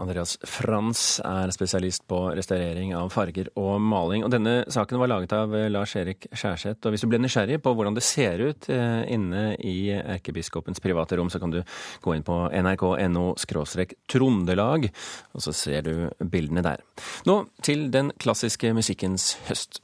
Andreas 0.00 0.36
Frans 0.46 1.20
er 1.24 1.52
spesialist 1.54 2.06
på 2.10 2.22
restaurering 2.36 2.94
av 2.96 3.10
farger 3.12 3.50
og 3.60 3.80
maling. 3.82 4.24
og 4.24 4.32
Denne 4.32 4.62
saken 4.70 5.00
var 5.00 5.12
laget 5.12 5.34
av 5.36 5.54
eh, 5.56 5.68
Lars-Erik 5.72 6.28
Skjærseth. 6.32 6.80
og 6.84 6.94
Hvis 6.94 7.04
du 7.04 7.10
ble 7.10 7.20
nysgjerrig 7.22 7.60
på 7.62 7.74
hvordan 7.76 7.96
det 7.96 8.04
ser 8.06 8.42
ut 8.42 8.70
eh, 8.72 9.02
inne 9.12 9.54
i 9.56 9.90
erkebiskopens 9.90 10.82
private 10.82 11.20
rom, 11.20 11.30
så 11.32 11.42
kan 11.42 11.52
du 11.54 11.60
gå 12.02 12.16
inn 12.16 12.26
på 12.26 12.42
nrk.no 12.48 13.26
trondelag, 14.10 14.90
og 15.34 15.44
så 15.44 15.54
ser 15.56 15.86
du 15.86 15.94
bildene 16.20 16.64
der. 16.64 16.84
Nå 17.28 17.42
til 17.62 17.88
den 17.92 18.14
klassiske 18.20 18.72
musikkens 18.76 19.34
høst. 19.48 19.82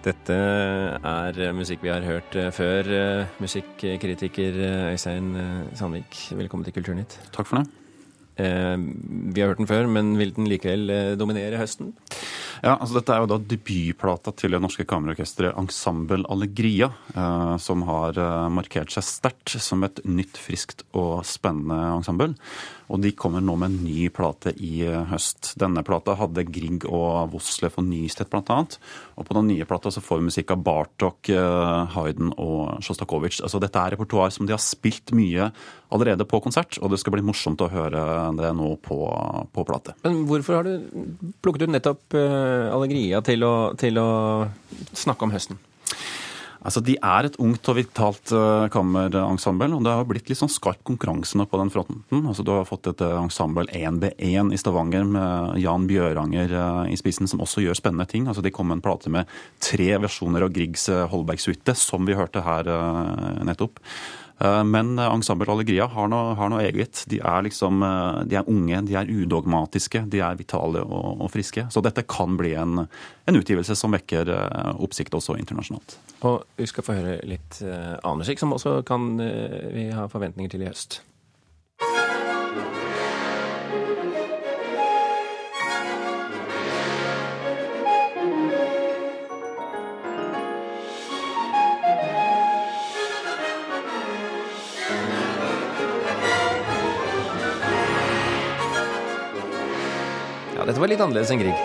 Dette 0.00 0.32
er 0.32 1.38
musikk 1.52 1.82
vi 1.84 1.90
har 1.92 2.04
hørt 2.06 2.36
eh, 2.38 2.48
før. 2.56 2.86
Eh, 2.88 3.32
musikkritiker 3.42 4.56
eh, 4.56 4.92
Øystein 4.94 5.34
Sandvik, 5.76 6.16
velkommen 6.38 6.64
til 6.64 6.72
Kulturnytt. 6.72 7.18
Takk 7.34 7.50
for 7.50 7.60
det. 7.60 7.76
Vi 8.40 9.42
har 9.42 9.50
hørt 9.50 9.58
den 9.60 9.68
før, 9.68 9.84
men 9.92 10.14
vil 10.16 10.32
den 10.32 10.48
likevel 10.48 10.88
dominere 11.20 11.58
høsten? 11.60 11.90
Ja, 12.60 12.74
altså 12.76 12.98
Dette 12.98 13.14
er 13.14 13.22
jo 13.22 13.30
da 13.30 13.38
debutplata 13.40 14.34
til 14.36 14.52
det 14.52 14.60
norske 14.60 14.84
kammerorkesteret 14.88 15.56
Ensemble 15.60 16.26
Allegria, 16.28 16.90
som 17.62 17.86
har 17.88 18.18
markert 18.52 18.92
seg 18.92 19.06
sterkt 19.06 19.54
som 19.64 19.86
et 19.86 20.02
nytt, 20.04 20.36
friskt 20.36 20.84
og 20.92 21.22
spennende 21.28 21.78
ensemble. 21.96 22.34
Og 22.90 22.98
de 23.02 23.12
kommer 23.14 23.42
nå 23.44 23.54
med 23.58 23.70
en 23.70 23.82
ny 23.84 24.08
plate 24.14 24.52
i 24.58 24.82
eh, 24.82 25.04
høst. 25.12 25.52
Denne 25.60 25.84
plata 25.86 26.16
hadde 26.18 26.46
Grieg 26.50 26.86
og 26.88 27.30
Voslev 27.34 27.78
og 27.78 27.86
Nystedt 27.86 28.32
bl.a. 28.32 28.58
Og 29.14 29.26
på 29.26 29.36
den 29.36 29.50
nye 29.52 29.66
plata 29.68 29.92
så 29.94 30.02
får 30.02 30.18
vi 30.18 30.30
musikk 30.30 30.54
av 30.54 30.64
Bartok, 30.66 31.30
eh, 31.30 31.94
Hayden 31.94 32.34
og 32.34 32.82
Sjostakovitsj. 32.84 33.44
Altså 33.46 33.62
dette 33.62 33.78
er 33.78 33.94
repertoar 33.94 34.34
som 34.34 34.48
de 34.48 34.56
har 34.56 34.62
spilt 34.62 35.14
mye 35.14 35.52
allerede 35.90 36.26
på 36.28 36.38
konsert, 36.42 36.78
og 36.78 36.92
det 36.92 37.00
skal 37.02 37.16
bli 37.16 37.24
morsomt 37.26 37.62
å 37.64 37.70
høre 37.70 38.02
det 38.38 38.50
nå 38.54 38.72
på, 38.82 38.98
på 39.50 39.64
plate. 39.66 39.96
Men 40.04 40.20
hvorfor 40.28 40.60
har 40.60 40.66
du 40.68 40.90
plukket 41.42 41.66
ut 41.66 41.72
nettopp 41.74 42.14
uh, 42.14 42.49
Allegria 42.70 43.20
til 43.26 43.44
å, 43.46 43.54
til 43.80 43.98
å 44.00 44.10
snakke 44.92 45.26
om 45.26 45.34
høsten? 45.34 45.60
Altså, 46.60 46.82
De 46.84 46.96
er 47.00 47.26
et 47.26 47.36
ungt 47.40 47.68
og 47.72 47.76
vitalt 47.78 48.32
uh, 48.36 48.68
kammerensemble, 48.72 49.70
og 49.72 49.84
det 49.86 49.94
har 49.96 50.08
blitt 50.08 50.28
litt 50.28 50.40
sånn 50.40 50.52
skarp 50.52 50.82
konkurranse 50.84 51.38
nå 51.40 51.46
på 51.48 51.60
den 51.60 51.72
fronten. 51.72 52.02
Altså, 52.20 52.44
Du 52.44 52.52
har 52.52 52.68
fått 52.68 52.90
et 52.90 53.00
uh, 53.00 53.16
ensemble 53.22 53.64
1B1 53.72 54.52
i 54.52 54.60
Stavanger 54.60 55.08
med 55.08 55.56
Jan 55.62 55.88
Bjøranger 55.88 56.52
i 56.92 56.98
spissen, 57.00 57.30
som 57.30 57.40
også 57.40 57.64
gjør 57.64 57.80
spennende 57.80 58.08
ting. 58.10 58.28
Altså, 58.28 58.44
De 58.44 58.52
kom 58.52 58.68
med 58.68 58.80
en 58.80 58.84
plate 58.84 59.12
med 59.12 59.30
tre 59.64 59.88
versjoner 60.04 60.44
av 60.44 60.52
Griegs 60.52 60.88
Holberg-suite, 60.90 61.76
som 61.78 62.04
vi 62.08 62.18
hørte 62.18 62.44
her 62.44 62.68
nettopp. 63.48 63.80
Eh, 64.44 64.64
men 64.64 64.98
Ensemble 64.98 65.52
Allegria 65.52 65.86
har 65.86 66.08
noe, 66.08 66.34
har 66.38 66.50
noe, 66.52 66.62
eget. 66.64 67.04
De 67.12 67.20
er 67.20 67.44
liksom, 67.44 67.82
eh, 67.84 68.20
de 68.30 68.38
er 68.40 68.48
unge, 68.48 68.80
de 68.88 68.96
er 68.96 69.10
udogmatiske, 69.12 70.04
de 70.12 70.22
er 70.24 70.38
vitale 70.40 70.82
og, 70.84 71.26
og 71.26 71.30
friske. 71.34 71.66
Så 71.70 71.82
dette 71.84 72.06
kan 72.08 72.38
bli 72.40 72.54
en, 72.56 72.86
en, 72.86 73.40
utgivelse 73.40 73.76
som 73.76 73.92
vekker 73.96 74.32
eh, 74.32 74.72
oppsikt 74.80 75.16
også 75.16 75.36
internasjonalt. 75.40 75.98
Og 76.24 76.42
vi 76.56 76.68
skal 76.68 76.86
få 76.86 76.96
høre 76.96 77.20
litt 77.28 77.60
annen 77.64 78.20
musikk 78.20 78.40
som 78.42 78.52
også 78.52 78.80
kan 78.88 79.14
vi 79.16 79.86
ha 79.94 80.04
forventninger 80.12 80.52
til 80.52 80.64
i 80.64 80.68
høst. 80.68 81.00
Dette 100.70 100.78
var 100.78 100.90
litt 100.92 101.00
annerledes 101.02 101.32
enn 101.34 101.40
Grieg. 101.42 101.62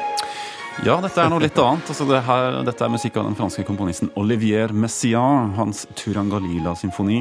Ja, 0.82 0.96
dette 0.98 1.22
er 1.22 1.30
noe 1.30 1.44
litt 1.44 1.60
annet. 1.62 1.86
Altså, 1.91 2.08
det 2.10 2.24
her, 2.26 2.56
dette 2.65 2.82
er 2.82 2.89
musikk 2.89 3.20
av 3.22 3.28
den 3.28 3.36
franske 3.38 3.62
komponisten 3.68 4.10
Olivier 4.18 4.74
Messiaen. 4.74 5.52
Hans 5.60 5.84
Turangalila-symfoni. 6.00 7.20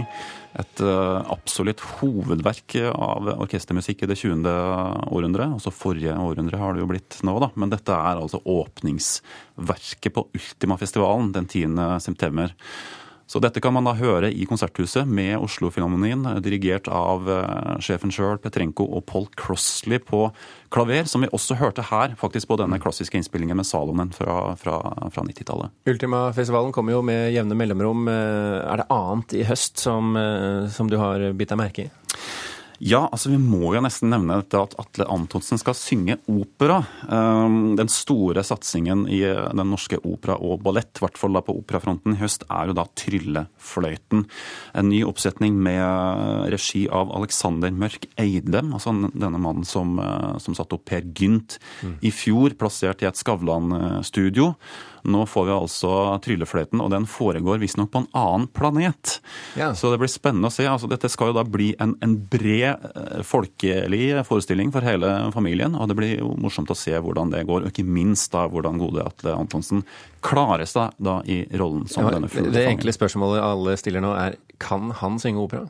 Et 0.63 0.83
uh, 0.87 1.21
absolutt 1.35 1.83
hovedverk 1.99 2.79
av 2.89 3.29
orkestermusikk 3.35 4.07
i 4.07 4.09
det 4.09 4.17
20. 4.17 4.49
århundret. 5.13 5.59
Også 5.59 5.75
forrige 5.77 6.17
århundre 6.17 6.63
har 6.63 6.73
det 6.73 6.87
jo 6.87 6.89
blitt 6.89 7.21
nå, 7.27 7.37
da. 7.45 7.53
Men 7.61 7.75
dette 7.75 7.93
er 7.93 8.23
altså 8.25 8.41
åpningsverket 8.41 10.17
på 10.17 10.25
Ultima-festivalen 10.41 11.35
den 11.37 11.51
10. 11.51 12.01
september. 12.01 12.57
Så 13.27 13.41
dette 13.41 13.61
kan 13.65 13.73
man 13.73 13.87
da 13.89 13.95
høre 13.97 14.29
i 14.29 14.45
Konserthuset 14.49 15.09
med 15.09 15.39
Oslo-filharmonien, 15.41 16.27
dirigert 16.45 16.91
av 16.93 17.25
uh, 17.29 17.77
sjefen 17.83 18.13
sjøl, 18.13 18.37
Petrenko, 18.43 18.85
og 18.85 19.07
Paul 19.09 19.27
Crossley 19.41 20.03
på 20.03 20.27
klaver, 20.75 21.09
som 21.09 21.25
vi 21.25 21.31
også 21.33 21.57
hørte 21.57 21.87
her, 21.89 22.17
faktisk 22.21 22.51
på 22.51 22.59
denne 22.61 22.79
klassiske 22.83 23.17
innspillingen 23.17 23.57
med 23.57 23.69
Salonen 23.69 24.13
fra, 24.15 24.53
fra, 24.61 24.79
fra 25.15 25.25
90-tallet. 25.25 25.73
Ultima-festivalen 25.89 26.75
kommer 26.77 26.99
jo 26.99 27.05
med 27.07 27.33
jevne 27.33 27.57
mellomrom. 27.57 28.09
Eh, 28.13 28.59
er 28.61 28.83
det 28.83 28.91
annet 28.93 29.37
i 29.39 29.45
høst 29.49 29.81
som, 29.81 30.13
uh, 30.19 30.69
som 30.75 30.93
du 30.93 30.99
har 31.01 31.31
bitt 31.33 31.55
deg 31.55 31.63
merke 31.65 31.89
i? 31.89 31.93
Ja, 32.85 33.07
altså 33.09 33.31
vi 33.33 33.39
må 33.41 33.71
jo 33.73 33.81
nesten 33.81 34.11
nevne 34.13 34.43
dette 34.43 34.61
at 34.61 34.75
Atle 34.81 35.07
Antonsen 35.09 35.57
skal 35.61 35.77
synge 35.79 36.19
opera. 36.29 36.83
Um, 37.09 37.73
den 37.79 37.89
store 37.89 38.45
satsingen 38.45 39.07
i 39.09 39.23
Den 39.25 39.71
norske 39.73 39.97
opera 40.05 40.37
og 40.37 40.61
ballett, 40.67 40.93
i 40.99 41.05
hvert 41.07 41.17
fall 41.17 41.33
da 41.33 41.41
på 41.45 41.57
operafronten 41.57 42.13
i 42.13 42.21
høst, 42.21 42.45
er 42.53 42.69
jo 42.69 42.77
da 42.77 42.85
Tryllefløyten. 43.01 44.27
En 44.77 44.91
ny 44.93 45.01
oppsetning 45.09 45.57
med 45.65 46.51
regi 46.53 46.85
av 46.93 47.13
Alexander 47.17 47.73
Mørk 47.73 48.05
Eidem, 48.21 48.75
altså 48.77 48.93
denne 49.15 49.41
mannen 49.41 49.65
som, 49.69 49.97
uh, 49.97 50.37
som 50.45 50.57
satte 50.57 50.77
opp 50.77 50.85
Per 50.91 51.09
Gynt 51.17 51.57
mm. 51.81 52.03
i 52.05 52.13
fjor, 52.13 52.53
plassert 52.61 53.01
i 53.01 53.09
et 53.09 53.21
Skavlan-studio. 53.21 54.53
Nå 55.05 55.25
får 55.29 55.47
vi 55.49 55.53
altså 55.55 55.93
Tryllefløyten, 56.25 56.81
og 56.81 56.91
den 56.93 57.07
foregår 57.11 57.61
visstnok 57.63 57.91
på 57.93 58.03
en 58.03 58.09
annen 58.17 58.47
planet. 58.57 59.19
Ja. 59.59 59.73
Så 59.77 59.91
det 59.93 60.01
blir 60.01 60.13
spennende 60.13 60.49
å 60.49 60.55
se. 60.55 60.67
Altså, 60.71 60.89
dette 60.91 61.11
skal 61.13 61.31
jo 61.31 61.37
da 61.37 61.45
bli 61.45 61.73
en, 61.83 61.93
en 62.05 62.17
bred 62.31 62.87
eh, 62.89 63.21
folkelig 63.27 64.25
forestilling 64.29 64.73
for 64.75 64.87
hele 64.87 65.13
familien. 65.37 65.77
Og 65.77 65.91
det 65.91 65.99
blir 65.99 66.17
jo 66.17 66.33
morsomt 66.41 66.73
å 66.73 66.79
se 66.79 66.97
hvordan 66.97 67.35
det 67.35 67.45
går, 67.49 67.67
og 67.67 67.75
ikke 67.75 67.87
minst 67.87 68.33
da 68.35 68.47
hvordan 68.49 68.81
gode 68.81 69.05
Atle 69.05 69.37
Antonsen 69.37 69.85
klarer 70.25 70.69
seg 70.69 70.97
da 70.97 71.21
i 71.29 71.43
rollen 71.53 71.85
som 71.91 72.07
ja, 72.07 72.17
denne 72.17 72.33
fuglefangen. 72.33 72.57
Det 72.57 72.69
enkle 72.73 72.97
spørsmålet 72.97 73.45
alle 73.45 73.77
stiller 73.81 74.05
nå 74.05 74.15
er 74.17 74.39
kan 74.63 74.93
han 75.01 75.19
synge 75.21 75.43
opera? 75.45 75.67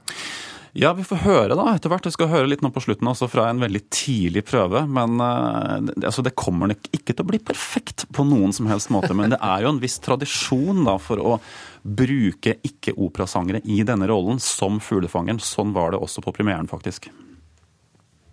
Ja, 0.77 0.91
vi 0.93 1.05
får 1.07 1.21
høre 1.23 1.55
da 1.55 1.69
etter 1.71 1.93
hvert. 1.93 2.07
Vi 2.09 2.11
skal 2.17 2.33
høre 2.33 2.49
litt 2.51 2.63
nå 2.65 2.73
på 2.75 2.81
slutten 2.83 3.07
også 3.07 3.29
fra 3.31 3.45
en 3.47 3.61
veldig 3.63 3.81
tidlig 3.95 4.43
prøve. 4.49 4.81
Men 4.91 5.21
uh, 5.23 5.77
altså, 6.03 6.23
det 6.27 6.33
kommer 6.35 6.73
nok 6.73 6.89
ikke 6.91 7.13
til 7.13 7.23
å 7.23 7.29
bli 7.29 7.39
perfekt 7.39 8.09
på 8.15 8.25
noen 8.27 8.51
som 8.57 8.67
helst 8.67 8.91
måte. 8.91 9.15
Men 9.15 9.31
det 9.31 9.39
er 9.39 9.63
jo 9.63 9.71
en 9.71 9.79
viss 9.79 10.01
tradisjon 10.03 10.83
da 10.83 10.97
for 10.99 11.23
å 11.23 11.37
bruke 11.87 12.57
ikke-operasangere 12.67 13.61
i 13.71 13.85
denne 13.87 14.09
rollen 14.11 14.43
som 14.43 14.81
fuglefangeren. 14.83 15.39
Sånn 15.39 15.71
var 15.77 15.95
det 15.95 16.01
også 16.03 16.25
på 16.25 16.35
premieren, 16.35 16.67
faktisk. 16.67 17.07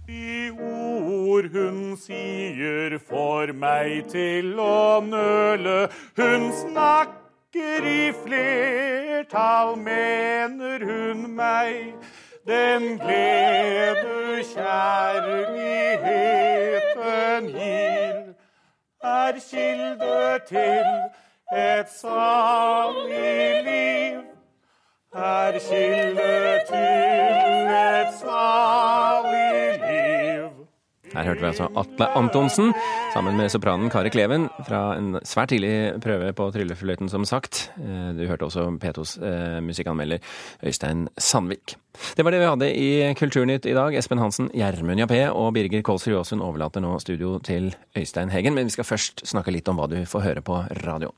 De 0.10 0.50
ord 0.58 1.52
hun 1.54 1.94
sier 2.02 2.98
får 3.06 3.54
meg 3.54 4.10
til 4.16 4.58
å 4.58 4.98
nøle. 5.06 5.78
Hun 6.18 6.50
snakker 6.64 7.86
i 7.86 8.10
flertall, 8.26 9.78
mener 9.78 10.90
hun 10.90 11.30
meg 11.38 11.94
den 12.48 13.00
glede 13.00 14.44
kjærligheten 14.54 17.48
gir, 17.48 18.34
er 19.04 19.32
kilde 19.50 20.40
til 20.48 20.86
et 21.58 21.88
salig 22.02 23.64
liv. 23.64 24.22
Er 25.14 25.52
kilde 25.52 26.60
til 26.70 27.68
et 27.70 28.08
salig 28.22 29.72
liv. 29.88 30.50
Her 31.14 31.24
hørte 31.24 31.40
vi 31.40 31.46
altså 31.46 31.68
Atle 31.78 32.08
Antonsen 32.08 32.74
sammen 33.14 33.36
med 33.38 33.52
sopranen 33.52 33.90
Kari 33.92 34.10
Kleven 34.10 34.46
fra 34.64 34.96
en 34.96 35.18
svært 35.28 35.52
tidlig 35.52 36.00
prøve 36.04 36.32
på 36.36 36.46
Tryllefløyten, 36.56 37.10
som 37.12 37.26
sagt. 37.28 37.66
Eh, 37.82 38.12
du 38.16 38.24
hørte 38.30 38.48
også 38.48 38.64
P2s 38.80 39.18
eh, 39.20 39.58
musikkanmelder 39.66 40.22
Øystein 40.64 41.08
Sandvik. 41.20 41.76
Det 42.16 42.24
var 42.24 42.32
det 42.32 42.40
vi 42.40 42.50
hadde 42.50 42.70
i 42.72 43.14
Kulturnytt 43.20 43.68
i 43.68 43.76
dag. 43.76 43.96
Espen 44.00 44.22
Hansen, 44.22 44.48
Gjermund 44.56 45.04
Jappé 45.04 45.26
og 45.28 45.52
Birger 45.58 45.84
Kolsrud 45.84 46.22
Aasund 46.22 46.46
overlater 46.46 46.84
nå 46.84 46.94
studio 47.04 47.38
til 47.44 47.74
Øystein 47.98 48.32
Heggen. 48.32 48.56
Men 48.56 48.72
vi 48.72 48.78
skal 48.78 48.88
først 48.88 49.26
snakke 49.28 49.52
litt 49.52 49.68
om 49.68 49.82
hva 49.82 49.92
du 49.92 50.00
får 50.08 50.28
høre 50.30 50.46
på 50.46 50.64
radio. 50.86 51.12